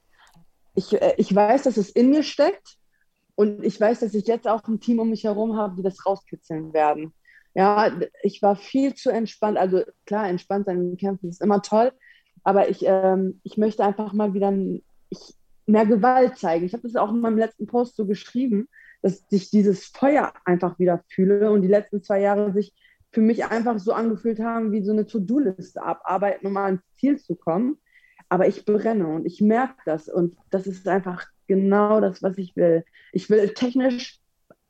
Ich, 0.76 0.94
äh, 0.94 1.14
ich 1.18 1.34
weiß, 1.34 1.64
dass 1.64 1.78
es 1.78 1.90
in 1.90 2.10
mir 2.10 2.24
steckt 2.24 2.78
und 3.36 3.64
ich 3.64 3.80
weiß, 3.80 4.00
dass 4.00 4.14
ich 4.14 4.28
jetzt 4.28 4.48
auch 4.48 4.68
ein 4.68 4.80
Team 4.80 5.00
um 5.00 5.10
mich 5.10 5.24
herum 5.24 5.56
habe, 5.56 5.76
die 5.76 5.84
das 5.84 6.06
rauskitzeln 6.06 6.74
werden. 6.74 7.14
Ja, 7.56 7.92
ich 8.24 8.42
war 8.42 8.56
viel 8.56 8.96
zu 8.96 9.12
entspannt. 9.12 9.58
Also 9.58 9.84
klar, 10.06 10.28
entspannt 10.28 10.66
sein 10.66 10.82
in 10.82 10.98
Kämpfen 10.98 11.30
ist 11.30 11.42
immer 11.42 11.62
toll, 11.62 11.92
aber 12.44 12.70
ich, 12.70 12.84
ähm, 12.86 13.40
ich 13.44 13.58
möchte 13.58 13.84
einfach 13.84 14.14
mal 14.14 14.34
wieder 14.34 14.52
ich, 15.10 15.36
mehr 15.66 15.86
Gewalt 15.86 16.38
zeigen. 16.38 16.66
Ich 16.66 16.74
habe 16.74 16.84
das 16.84 16.96
auch 16.96 17.12
in 17.12 17.22
meinem 17.22 17.38
letzten 17.38 17.68
Post 17.68 17.96
so 17.96 18.06
geschrieben, 18.06 18.68
dass 19.02 19.24
ich 19.30 19.50
dieses 19.50 19.86
Feuer 19.86 20.34
einfach 20.46 20.80
wieder 20.80 21.04
fühle 21.10 21.52
und 21.52 21.62
die 21.62 21.68
letzten 21.68 22.02
zwei 22.02 22.22
Jahre 22.22 22.54
sich 22.54 22.74
für 23.14 23.22
mich 23.22 23.46
einfach 23.46 23.78
so 23.80 23.94
angefühlt 23.94 24.40
haben, 24.40 24.72
wie 24.72 24.84
so 24.84 24.92
eine 24.92 25.06
To-Do-Liste 25.06 25.82
abarbeiten, 25.82 26.48
um 26.48 26.54
mal 26.54 26.66
ans 26.66 26.82
Ziel 26.98 27.18
zu 27.20 27.36
kommen. 27.36 27.78
Aber 28.28 28.48
ich 28.48 28.66
brenne 28.66 29.08
und 29.08 29.26
ich 29.26 29.40
merke 29.40 29.76
das 29.86 30.10
und 30.10 30.36
das 30.50 30.66
ist 30.66 30.88
einfach 30.88 31.26
genau 31.48 32.02
das, 32.02 32.24
was 32.24 32.38
ich 32.40 32.56
will. 32.56 32.84
Ich 33.12 33.30
will 33.30 33.50
technisch 33.50 34.20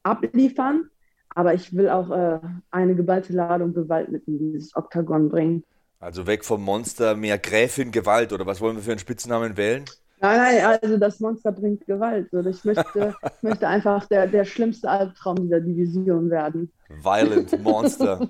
abliefern, 0.03 0.89
aber 1.29 1.53
ich 1.53 1.73
will 1.73 1.89
auch 1.89 2.11
äh, 2.11 2.39
eine 2.69 2.95
geballte 2.95 3.31
Ladung 3.31 3.73
Gewalt 3.73 4.09
mit 4.09 4.27
in 4.27 4.37
dieses 4.37 4.75
Oktagon 4.75 5.29
bringen. 5.29 5.63
Also 5.99 6.27
weg 6.27 6.43
vom 6.43 6.61
Monster, 6.61 7.15
mehr 7.15 7.37
Gräfin 7.37 7.91
Gewalt 7.91 8.33
oder 8.33 8.45
was 8.45 8.59
wollen 8.59 8.75
wir 8.75 8.83
für 8.83 8.91
einen 8.91 8.99
Spitznamen 8.99 9.55
wählen? 9.55 9.85
Nein, 10.23 10.37
nein, 10.37 10.79
also 10.81 10.95
das 10.95 11.19
Monster 11.19 11.51
bringt 11.51 11.85
Gewalt. 11.85 12.29
Ich 12.31 12.63
möchte, 12.63 13.13
möchte 13.41 13.67
einfach 13.67 14.05
der, 14.05 14.25
der 14.25 14.45
schlimmste 14.45 14.89
Albtraum 14.89 15.35
dieser 15.35 15.59
Division 15.59 16.29
werden. 16.29 16.71
Violent 16.87 17.61
Monster. 17.63 18.29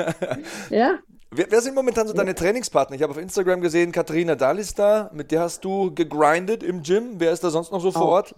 ja? 0.70 0.98
Wer, 1.30 1.50
wer, 1.50 1.60
sind 1.60 1.74
momentan 1.74 2.08
so 2.08 2.14
deine 2.14 2.34
Trainingspartner? 2.34 2.96
Ich 2.96 3.02
habe 3.02 3.10
auf 3.10 3.18
Instagram 3.18 3.60
gesehen, 3.60 3.92
Katharina 3.92 4.36
Dahl 4.36 4.58
ist 4.58 4.78
da. 4.78 5.10
Mit 5.12 5.30
der 5.30 5.42
hast 5.42 5.62
du 5.66 5.94
gegrindet 5.94 6.62
im 6.62 6.82
Gym. 6.82 7.16
Wer 7.18 7.32
ist 7.32 7.44
da 7.44 7.50
sonst 7.50 7.72
noch 7.72 7.82
so 7.82 7.92
vor 7.92 8.08
Ort? 8.08 8.34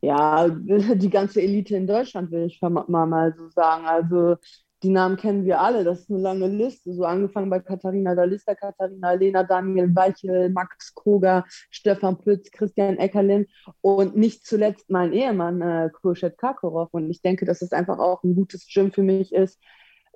Ja, 0.00 0.48
die 0.48 1.10
ganze 1.10 1.42
Elite 1.42 1.74
in 1.74 1.88
Deutschland, 1.88 2.30
will 2.30 2.46
ich 2.46 2.60
mal, 2.62 3.06
mal 3.06 3.34
so 3.36 3.48
sagen. 3.48 3.84
Also 3.86 4.36
die 4.82 4.90
Namen 4.90 5.16
kennen 5.16 5.44
wir 5.44 5.60
alle, 5.60 5.84
das 5.84 6.00
ist 6.00 6.10
eine 6.10 6.20
lange 6.20 6.48
Liste. 6.48 6.92
So 6.92 7.04
angefangen 7.04 7.50
bei 7.50 7.60
Katharina 7.60 8.14
Dalista, 8.14 8.54
Katharina 8.54 9.12
Lena, 9.12 9.42
Daniel 9.42 9.94
Weichel, 9.94 10.50
Max 10.50 10.94
Koger, 10.94 11.44
Stefan 11.70 12.18
Pütz, 12.18 12.50
Christian 12.50 12.96
Eckerlin 12.96 13.46
und 13.82 14.16
nicht 14.16 14.46
zuletzt 14.46 14.88
mein 14.88 15.12
Ehemann 15.12 15.60
äh, 15.60 15.90
Kurschet 15.92 16.38
Kakorov. 16.38 16.88
Und 16.92 17.10
ich 17.10 17.20
denke, 17.20 17.44
dass 17.44 17.62
es 17.62 17.72
einfach 17.72 17.98
auch 17.98 18.22
ein 18.24 18.34
gutes 18.34 18.66
Gym 18.72 18.90
für 18.90 19.02
mich 19.02 19.34
ist, 19.34 19.60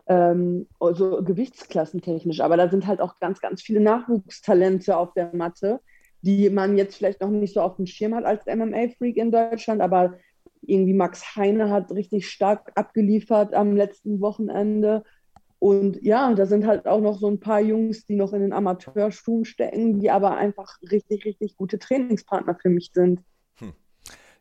ähm, 0.06 0.66
also 0.80 1.22
gewichtsklassentechnisch. 1.22 2.40
Aber 2.40 2.56
da 2.56 2.68
sind 2.68 2.86
halt 2.86 3.00
auch 3.00 3.18
ganz, 3.20 3.40
ganz 3.40 3.60
viele 3.60 3.80
Nachwuchstalente 3.80 4.96
auf 4.96 5.12
der 5.12 5.34
Matte, 5.34 5.80
die 6.22 6.48
man 6.48 6.78
jetzt 6.78 6.96
vielleicht 6.96 7.20
noch 7.20 7.28
nicht 7.28 7.52
so 7.52 7.60
auf 7.60 7.76
dem 7.76 7.86
Schirm 7.86 8.14
hat 8.14 8.24
als 8.24 8.46
MMA-Freak 8.46 9.18
in 9.18 9.30
Deutschland, 9.30 9.82
aber 9.82 10.14
irgendwie 10.68 10.94
Max 10.94 11.36
Heine 11.36 11.70
hat 11.70 11.92
richtig 11.92 12.28
stark 12.28 12.72
abgeliefert 12.74 13.54
am 13.54 13.76
letzten 13.76 14.20
Wochenende. 14.20 15.04
Und 15.58 16.02
ja, 16.02 16.32
da 16.34 16.46
sind 16.46 16.66
halt 16.66 16.86
auch 16.86 17.00
noch 17.00 17.18
so 17.18 17.28
ein 17.28 17.40
paar 17.40 17.60
Jungs, 17.60 18.04
die 18.06 18.16
noch 18.16 18.32
in 18.32 18.42
den 18.42 18.52
Amateurstufen 18.52 19.44
stecken, 19.44 19.98
die 19.98 20.10
aber 20.10 20.36
einfach 20.36 20.78
richtig, 20.90 21.24
richtig 21.24 21.56
gute 21.56 21.78
Trainingspartner 21.78 22.56
für 22.60 22.68
mich 22.68 22.90
sind. 22.92 23.20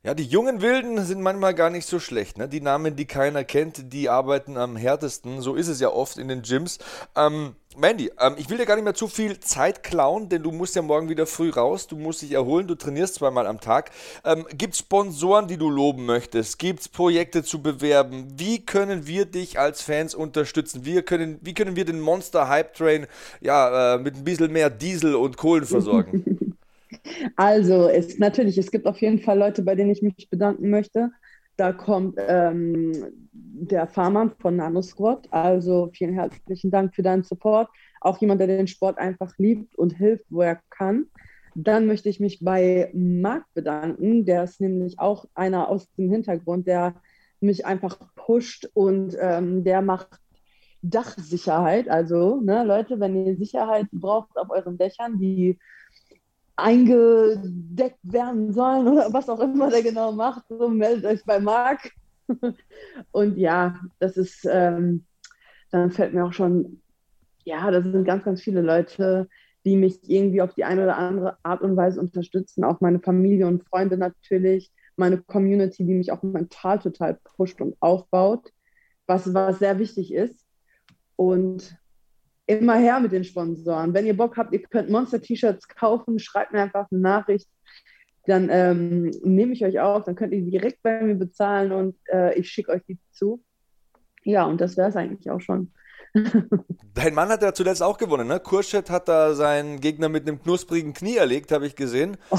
Ja, 0.05 0.13
die 0.13 0.25
jungen 0.25 0.61
Wilden 0.61 1.01
sind 1.05 1.21
manchmal 1.21 1.53
gar 1.53 1.69
nicht 1.69 1.87
so 1.87 1.97
schlecht. 1.97 2.37
Ne? 2.37 2.49
Die 2.49 2.59
Namen, 2.59 2.97
die 2.97 3.05
keiner 3.05 3.45
kennt, 3.45 3.93
die 3.93 4.09
arbeiten 4.09 4.57
am 4.57 4.75
härtesten. 4.75 5.39
So 5.39 5.55
ist 5.55 5.69
es 5.69 5.79
ja 5.79 5.87
oft 5.87 6.17
in 6.17 6.27
den 6.27 6.41
Gyms. 6.41 6.79
Ähm, 7.15 7.55
Mandy, 7.77 8.11
ähm, 8.19 8.33
ich 8.35 8.49
will 8.49 8.57
dir 8.57 8.65
gar 8.65 8.75
nicht 8.75 8.83
mehr 8.83 8.95
zu 8.95 9.07
viel 9.07 9.39
Zeit 9.39 9.81
klauen, 9.81 10.27
denn 10.27 10.43
du 10.43 10.51
musst 10.51 10.75
ja 10.75 10.81
morgen 10.81 11.07
wieder 11.07 11.25
früh 11.25 11.51
raus. 11.51 11.87
Du 11.87 11.95
musst 11.95 12.21
dich 12.21 12.33
erholen. 12.33 12.67
Du 12.67 12.75
trainierst 12.75 13.15
zweimal 13.15 13.47
am 13.47 13.61
Tag. 13.61 13.91
Ähm, 14.25 14.45
Gibt 14.57 14.73
es 14.73 14.81
Sponsoren, 14.81 15.47
die 15.47 15.55
du 15.55 15.69
loben 15.69 16.05
möchtest? 16.05 16.59
Gibt 16.59 16.81
es 16.81 16.89
Projekte 16.89 17.41
zu 17.41 17.61
bewerben? 17.61 18.27
Wie 18.35 18.59
können 18.59 19.07
wir 19.07 19.23
dich 19.23 19.57
als 19.57 19.83
Fans 19.83 20.15
unterstützen? 20.15 20.83
Wie 20.83 21.01
können, 21.01 21.39
wie 21.39 21.53
können 21.53 21.77
wir 21.77 21.85
den 21.85 22.01
Monster 22.01 22.49
Hype 22.49 22.73
Train 22.73 23.07
ja, 23.39 23.95
äh, 23.95 23.99
mit 23.99 24.17
ein 24.17 24.25
bisschen 24.25 24.51
mehr 24.51 24.69
Diesel 24.69 25.15
und 25.15 25.37
Kohlen 25.37 25.65
versorgen? 25.65 26.25
Also, 27.35 27.87
es, 27.87 28.17
natürlich, 28.19 28.57
es 28.57 28.71
gibt 28.71 28.85
auf 28.85 29.01
jeden 29.01 29.19
Fall 29.19 29.37
Leute, 29.37 29.63
bei 29.63 29.75
denen 29.75 29.91
ich 29.91 30.01
mich 30.01 30.29
bedanken 30.29 30.69
möchte. 30.69 31.11
Da 31.55 31.71
kommt 31.71 32.17
ähm, 32.17 32.93
der 33.31 33.87
Farmer 33.87 34.31
von 34.39 34.55
Nanosquad. 34.55 35.27
Also 35.31 35.91
vielen 35.93 36.13
herzlichen 36.13 36.71
Dank 36.71 36.95
für 36.95 37.03
deinen 37.03 37.23
Support. 37.23 37.69
Auch 38.01 38.19
jemand, 38.19 38.41
der 38.41 38.47
den 38.47 38.67
Sport 38.67 38.97
einfach 38.97 39.37
liebt 39.37 39.75
und 39.75 39.91
hilft, 39.91 40.25
wo 40.29 40.41
er 40.41 40.59
kann. 40.69 41.05
Dann 41.55 41.85
möchte 41.85 42.09
ich 42.09 42.19
mich 42.19 42.39
bei 42.43 42.89
Marc 42.93 43.45
bedanken. 43.53 44.25
Der 44.25 44.43
ist 44.43 44.59
nämlich 44.59 44.99
auch 44.99 45.25
einer 45.35 45.69
aus 45.69 45.91
dem 45.93 46.09
Hintergrund, 46.09 46.65
der 46.65 46.95
mich 47.39 47.65
einfach 47.65 47.99
pusht 48.15 48.67
und 48.73 49.15
ähm, 49.19 49.63
der 49.63 49.81
macht 49.81 50.19
Dachsicherheit. 50.81 51.87
Also, 51.87 52.41
ne, 52.41 52.63
Leute, 52.63 52.99
wenn 52.99 53.27
ihr 53.27 53.37
Sicherheit 53.37 53.87
braucht 53.91 54.37
auf 54.37 54.49
euren 54.49 54.77
Dächern, 54.77 55.19
die 55.19 55.59
eingedeckt 56.55 57.99
werden 58.03 58.53
sollen 58.53 58.87
oder 58.87 59.11
was 59.11 59.29
auch 59.29 59.39
immer 59.39 59.69
der 59.69 59.81
genau 59.81 60.11
macht, 60.11 60.45
so 60.49 60.69
meldet 60.69 61.05
euch 61.05 61.25
bei 61.25 61.39
Marc. 61.39 61.91
Und 63.11 63.37
ja, 63.37 63.79
das 63.99 64.17
ist, 64.17 64.47
ähm, 64.49 65.05
dann 65.71 65.91
fällt 65.91 66.13
mir 66.13 66.25
auch 66.25 66.33
schon, 66.33 66.81
ja, 67.43 67.69
da 67.71 67.81
sind 67.81 68.05
ganz, 68.05 68.23
ganz 68.23 68.41
viele 68.41 68.61
Leute, 68.61 69.27
die 69.65 69.77
mich 69.77 70.09
irgendwie 70.09 70.41
auf 70.41 70.53
die 70.53 70.63
eine 70.63 70.83
oder 70.83 70.97
andere 70.97 71.37
Art 71.43 71.61
und 71.61 71.75
Weise 71.75 71.99
unterstützen, 71.99 72.63
auch 72.63 72.81
meine 72.81 72.99
Familie 72.99 73.47
und 73.47 73.63
Freunde 73.67 73.97
natürlich, 73.97 74.71
meine 74.95 75.17
Community, 75.17 75.85
die 75.85 75.93
mich 75.95 76.11
auch 76.11 76.21
mental 76.21 76.79
total 76.79 77.19
pusht 77.23 77.61
und 77.61 77.75
aufbaut, 77.79 78.51
was, 79.07 79.33
was 79.33 79.59
sehr 79.59 79.79
wichtig 79.79 80.13
ist. 80.13 80.45
Und 81.15 81.77
immer 82.45 82.75
her 82.75 82.99
mit 82.99 83.11
den 83.11 83.23
Sponsoren. 83.23 83.93
Wenn 83.93 84.05
ihr 84.05 84.17
Bock 84.17 84.37
habt, 84.37 84.53
ihr 84.53 84.61
könnt 84.61 84.89
Monster-T-Shirts 84.89 85.67
kaufen, 85.67 86.19
schreibt 86.19 86.51
mir 86.53 86.61
einfach 86.61 86.87
eine 86.91 87.01
Nachricht. 87.01 87.47
Dann 88.25 88.49
ähm, 88.49 89.11
nehme 89.23 89.53
ich 89.53 89.65
euch 89.65 89.79
auf, 89.79 90.05
dann 90.05 90.15
könnt 90.15 90.33
ihr 90.33 90.41
direkt 90.41 90.81
bei 90.81 91.01
mir 91.01 91.15
bezahlen 91.15 91.71
und 91.71 91.95
äh, 92.11 92.37
ich 92.37 92.49
schicke 92.49 92.71
euch 92.71 92.83
die 92.87 92.97
zu. 93.11 93.43
Ja, 94.23 94.45
und 94.45 94.61
das 94.61 94.77
wäre 94.77 94.89
es 94.89 94.95
eigentlich 94.95 95.29
auch 95.29 95.41
schon. 95.41 95.71
Dein 96.93 97.13
Mann 97.13 97.29
hat 97.29 97.41
ja 97.41 97.53
zuletzt 97.53 97.81
auch 97.81 97.97
gewonnen, 97.97 98.27
ne? 98.27 98.39
Kurschet 98.39 98.89
hat 98.89 99.07
da 99.07 99.33
seinen 99.33 99.81
Gegner 99.81 100.09
mit 100.09 100.27
einem 100.27 100.41
knusprigen 100.41 100.93
Knie 100.93 101.17
erlegt, 101.17 101.51
habe 101.51 101.65
ich 101.65 101.75
gesehen. 101.75 102.17
Oh, 102.29 102.37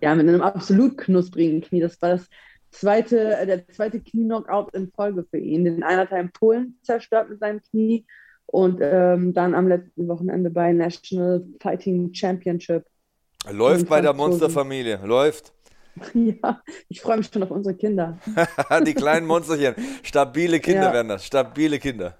ja, 0.00 0.14
mit 0.14 0.28
einem 0.28 0.42
absolut 0.42 0.98
knusprigen 0.98 1.62
Knie. 1.62 1.80
Das 1.80 2.00
war 2.02 2.10
das 2.10 2.28
zweite, 2.70 3.36
äh, 3.36 3.46
der 3.46 3.66
zweite 3.68 4.00
Knie-Knockout 4.00 4.74
in 4.74 4.92
Folge 4.92 5.24
für 5.28 5.38
ihn. 5.38 5.64
Den 5.64 5.82
einer 5.82 6.02
hat 6.02 6.12
er 6.12 6.20
in 6.20 6.30
Polen 6.30 6.78
zerstört 6.82 7.30
mit 7.30 7.40
seinem 7.40 7.62
Knie 7.62 8.06
und 8.50 8.80
ähm, 8.82 9.34
dann 9.34 9.54
am 9.54 9.68
letzten 9.68 10.08
Wochenende 10.08 10.50
bei 10.50 10.72
National 10.72 11.44
Fighting 11.60 12.12
Championship. 12.14 12.84
Läuft 13.50 13.88
bei 13.88 14.00
der 14.00 14.12
Monsterfamilie, 14.12 15.00
läuft. 15.04 15.52
Ja, 16.14 16.62
ich 16.88 17.00
freue 17.00 17.16
mich 17.16 17.26
schon 17.26 17.42
auf 17.42 17.50
unsere 17.50 17.74
Kinder. 17.74 18.18
Die 18.86 18.94
kleinen 18.94 19.26
Monsterchen. 19.26 19.74
Stabile 20.04 20.60
Kinder 20.60 20.84
ja. 20.84 20.92
werden 20.92 21.08
das, 21.08 21.24
stabile 21.24 21.80
Kinder. 21.80 22.16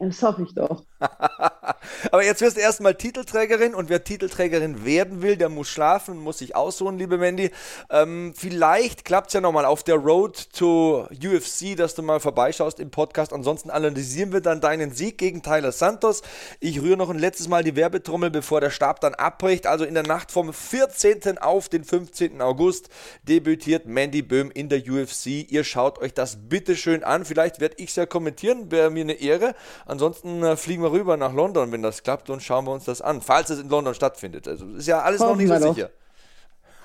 Das 0.00 0.22
hoffe 0.22 0.44
ich 0.44 0.54
doch. 0.54 0.84
Aber 2.12 2.24
jetzt 2.24 2.40
wirst 2.40 2.56
du 2.56 2.60
erstmal 2.60 2.94
Titelträgerin 2.94 3.74
und 3.74 3.88
wer 3.88 4.04
Titelträgerin 4.04 4.84
werden 4.84 5.22
will, 5.22 5.36
der 5.36 5.48
muss 5.48 5.68
schlafen, 5.68 6.18
muss 6.18 6.38
sich 6.38 6.54
ausruhen, 6.54 6.98
liebe 6.98 7.18
Mandy. 7.18 7.50
Ähm, 7.90 8.32
vielleicht 8.36 9.04
klappt 9.04 9.28
es 9.28 9.34
ja 9.34 9.40
nochmal 9.40 9.64
auf 9.64 9.82
der 9.82 9.96
Road 9.96 10.52
to 10.52 11.08
UFC, 11.10 11.76
dass 11.76 11.96
du 11.96 12.02
mal 12.02 12.20
vorbeischaust 12.20 12.78
im 12.78 12.90
Podcast. 12.90 13.32
Ansonsten 13.32 13.70
analysieren 13.70 14.32
wir 14.32 14.40
dann 14.40 14.60
deinen 14.60 14.92
Sieg 14.92 15.18
gegen 15.18 15.42
Tyler 15.42 15.72
Santos. 15.72 16.22
Ich 16.60 16.80
rühre 16.80 16.96
noch 16.96 17.10
ein 17.10 17.18
letztes 17.18 17.48
Mal 17.48 17.64
die 17.64 17.74
Werbetrommel, 17.74 18.30
bevor 18.30 18.60
der 18.60 18.70
Stab 18.70 19.00
dann 19.00 19.14
abbricht. 19.14 19.66
Also 19.66 19.84
in 19.84 19.94
der 19.94 20.04
Nacht 20.04 20.30
vom 20.30 20.52
14. 20.52 21.38
auf 21.38 21.68
den 21.68 21.82
15. 21.82 22.40
August 22.40 22.88
debütiert 23.24 23.86
Mandy 23.86 24.22
Böhm 24.22 24.52
in 24.52 24.68
der 24.68 24.78
UFC. 24.78 25.50
Ihr 25.50 25.64
schaut 25.64 25.98
euch 25.98 26.14
das 26.14 26.48
bitte 26.48 26.76
schön 26.76 27.02
an. 27.02 27.24
Vielleicht 27.24 27.60
werde 27.60 27.76
ich 27.78 27.90
es 27.90 27.96
ja 27.96 28.06
kommentieren, 28.06 28.70
wäre 28.70 28.90
mir 28.90 29.02
eine 29.02 29.14
Ehre. 29.14 29.54
Ansonsten 29.88 30.42
äh, 30.42 30.56
fliegen 30.56 30.82
wir 30.82 30.92
rüber 30.92 31.16
nach 31.16 31.32
London, 31.32 31.72
wenn 31.72 31.82
das 31.82 32.02
klappt, 32.02 32.28
und 32.28 32.42
schauen 32.42 32.66
wir 32.66 32.72
uns 32.72 32.84
das 32.84 33.00
an, 33.00 33.22
falls 33.22 33.48
es 33.48 33.58
in 33.58 33.70
London 33.70 33.94
stattfindet. 33.94 34.46
Also 34.46 34.66
ist 34.76 34.86
ja 34.86 35.00
alles 35.00 35.20
Hoffen 35.20 35.46
noch 35.46 35.58
nicht 35.58 35.62
so 35.62 35.72
sicher. 35.72 35.90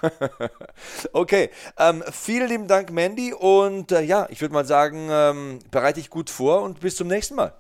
okay, 1.14 1.50
ähm, 1.78 2.02
vielen 2.12 2.48
lieben 2.48 2.68
Dank, 2.68 2.92
Mandy. 2.92 3.34
Und 3.34 3.92
äh, 3.92 4.02
ja, 4.02 4.28
ich 4.30 4.40
würde 4.40 4.54
mal 4.54 4.66
sagen, 4.66 5.10
ähm, 5.12 5.60
bereite 5.70 6.00
dich 6.00 6.10
gut 6.10 6.30
vor 6.30 6.62
und 6.62 6.80
bis 6.80 6.96
zum 6.96 7.10
nächsten 7.10 7.36
Mal. 7.36 7.54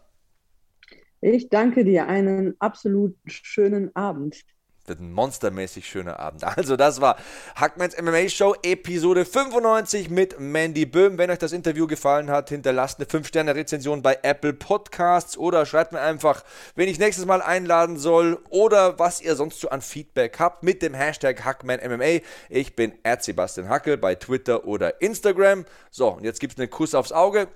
Ich 1.19 1.49
danke 1.49 1.83
dir. 1.83 2.07
Einen 2.07 2.55
absolut 2.59 3.17
schönen 3.25 3.93
Abend 3.97 4.45
wird 4.85 4.99
ein 4.99 5.13
monstermäßig 5.13 5.87
schöner 5.87 6.19
Abend. 6.19 6.43
Also, 6.55 6.75
das 6.75 7.01
war 7.01 7.17
Hackmans 7.55 7.99
MMA 7.99 8.29
Show 8.29 8.55
Episode 8.63 9.25
95 9.25 10.09
mit 10.09 10.39
Mandy 10.39 10.85
Böhm. 10.85 11.17
Wenn 11.17 11.31
euch 11.31 11.39
das 11.39 11.51
Interview 11.51 11.87
gefallen 11.87 12.29
hat, 12.29 12.49
hinterlasst 12.49 12.99
eine 12.99 13.07
5-Sterne-Rezension 13.07 14.01
bei 14.01 14.19
Apple 14.21 14.53
Podcasts 14.53 15.37
oder 15.37 15.65
schreibt 15.65 15.93
mir 15.93 16.01
einfach, 16.01 16.43
wen 16.75 16.87
ich 16.87 16.99
nächstes 16.99 17.25
Mal 17.25 17.41
einladen 17.41 17.97
soll 17.97 18.39
oder 18.49 18.99
was 18.99 19.21
ihr 19.21 19.35
sonst 19.35 19.59
so 19.59 19.69
an 19.69 19.81
Feedback 19.81 20.39
habt 20.39 20.63
mit 20.63 20.81
dem 20.81 20.93
Hashtag 20.93 21.43
HackmanMMA. 21.43 22.21
Ich 22.49 22.75
bin 22.75 22.93
Sebastian 23.19 23.69
Hackel 23.69 23.97
bei 23.97 24.15
Twitter 24.15 24.65
oder 24.65 25.01
Instagram. 25.01 25.65
So, 25.89 26.09
und 26.09 26.23
jetzt 26.23 26.39
gibt 26.39 26.53
es 26.53 26.59
einen 26.59 26.69
Kuss 26.69 26.93
aufs 26.93 27.11
Auge. 27.11 27.47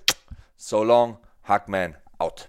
So 0.56 0.82
long, 0.82 1.18
Hackman 1.44 1.96
out. 2.18 2.48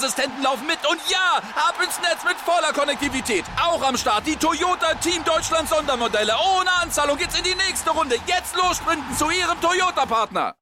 Sicherheitsassistenten 0.00 0.42
laufen 0.42 0.66
mit. 0.66 0.78
Und 0.90 1.00
ja, 1.08 1.38
ab 1.56 1.74
ins 1.82 1.98
Netz 2.00 2.24
mit 2.24 2.36
voller 2.38 2.72
Konnektivität. 2.72 3.44
Auch 3.60 3.82
am 3.82 3.96
Start 3.96 4.26
die 4.26 4.36
Toyota 4.36 4.94
Team 4.94 5.22
Deutschland 5.24 5.68
Sondermodelle. 5.68 6.32
Ohne 6.56 6.70
Anzahlung 6.82 7.16
geht's 7.16 7.36
in 7.36 7.44
die 7.44 7.54
nächste 7.54 7.90
Runde. 7.90 8.16
Jetzt 8.26 8.56
los 8.56 8.78
sprinten 8.78 9.16
zu 9.16 9.30
Ihrem 9.30 9.60
Toyota-Partner. 9.60 10.54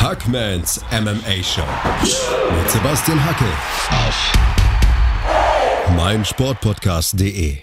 Hackmans 0.00 0.80
MMA 0.92 1.42
Show 1.42 1.66
mit 2.02 2.70
Sebastian 2.70 3.24
Hacke 3.24 3.44
auf 3.90 4.32
meinsportpodcast.de. 5.96 7.62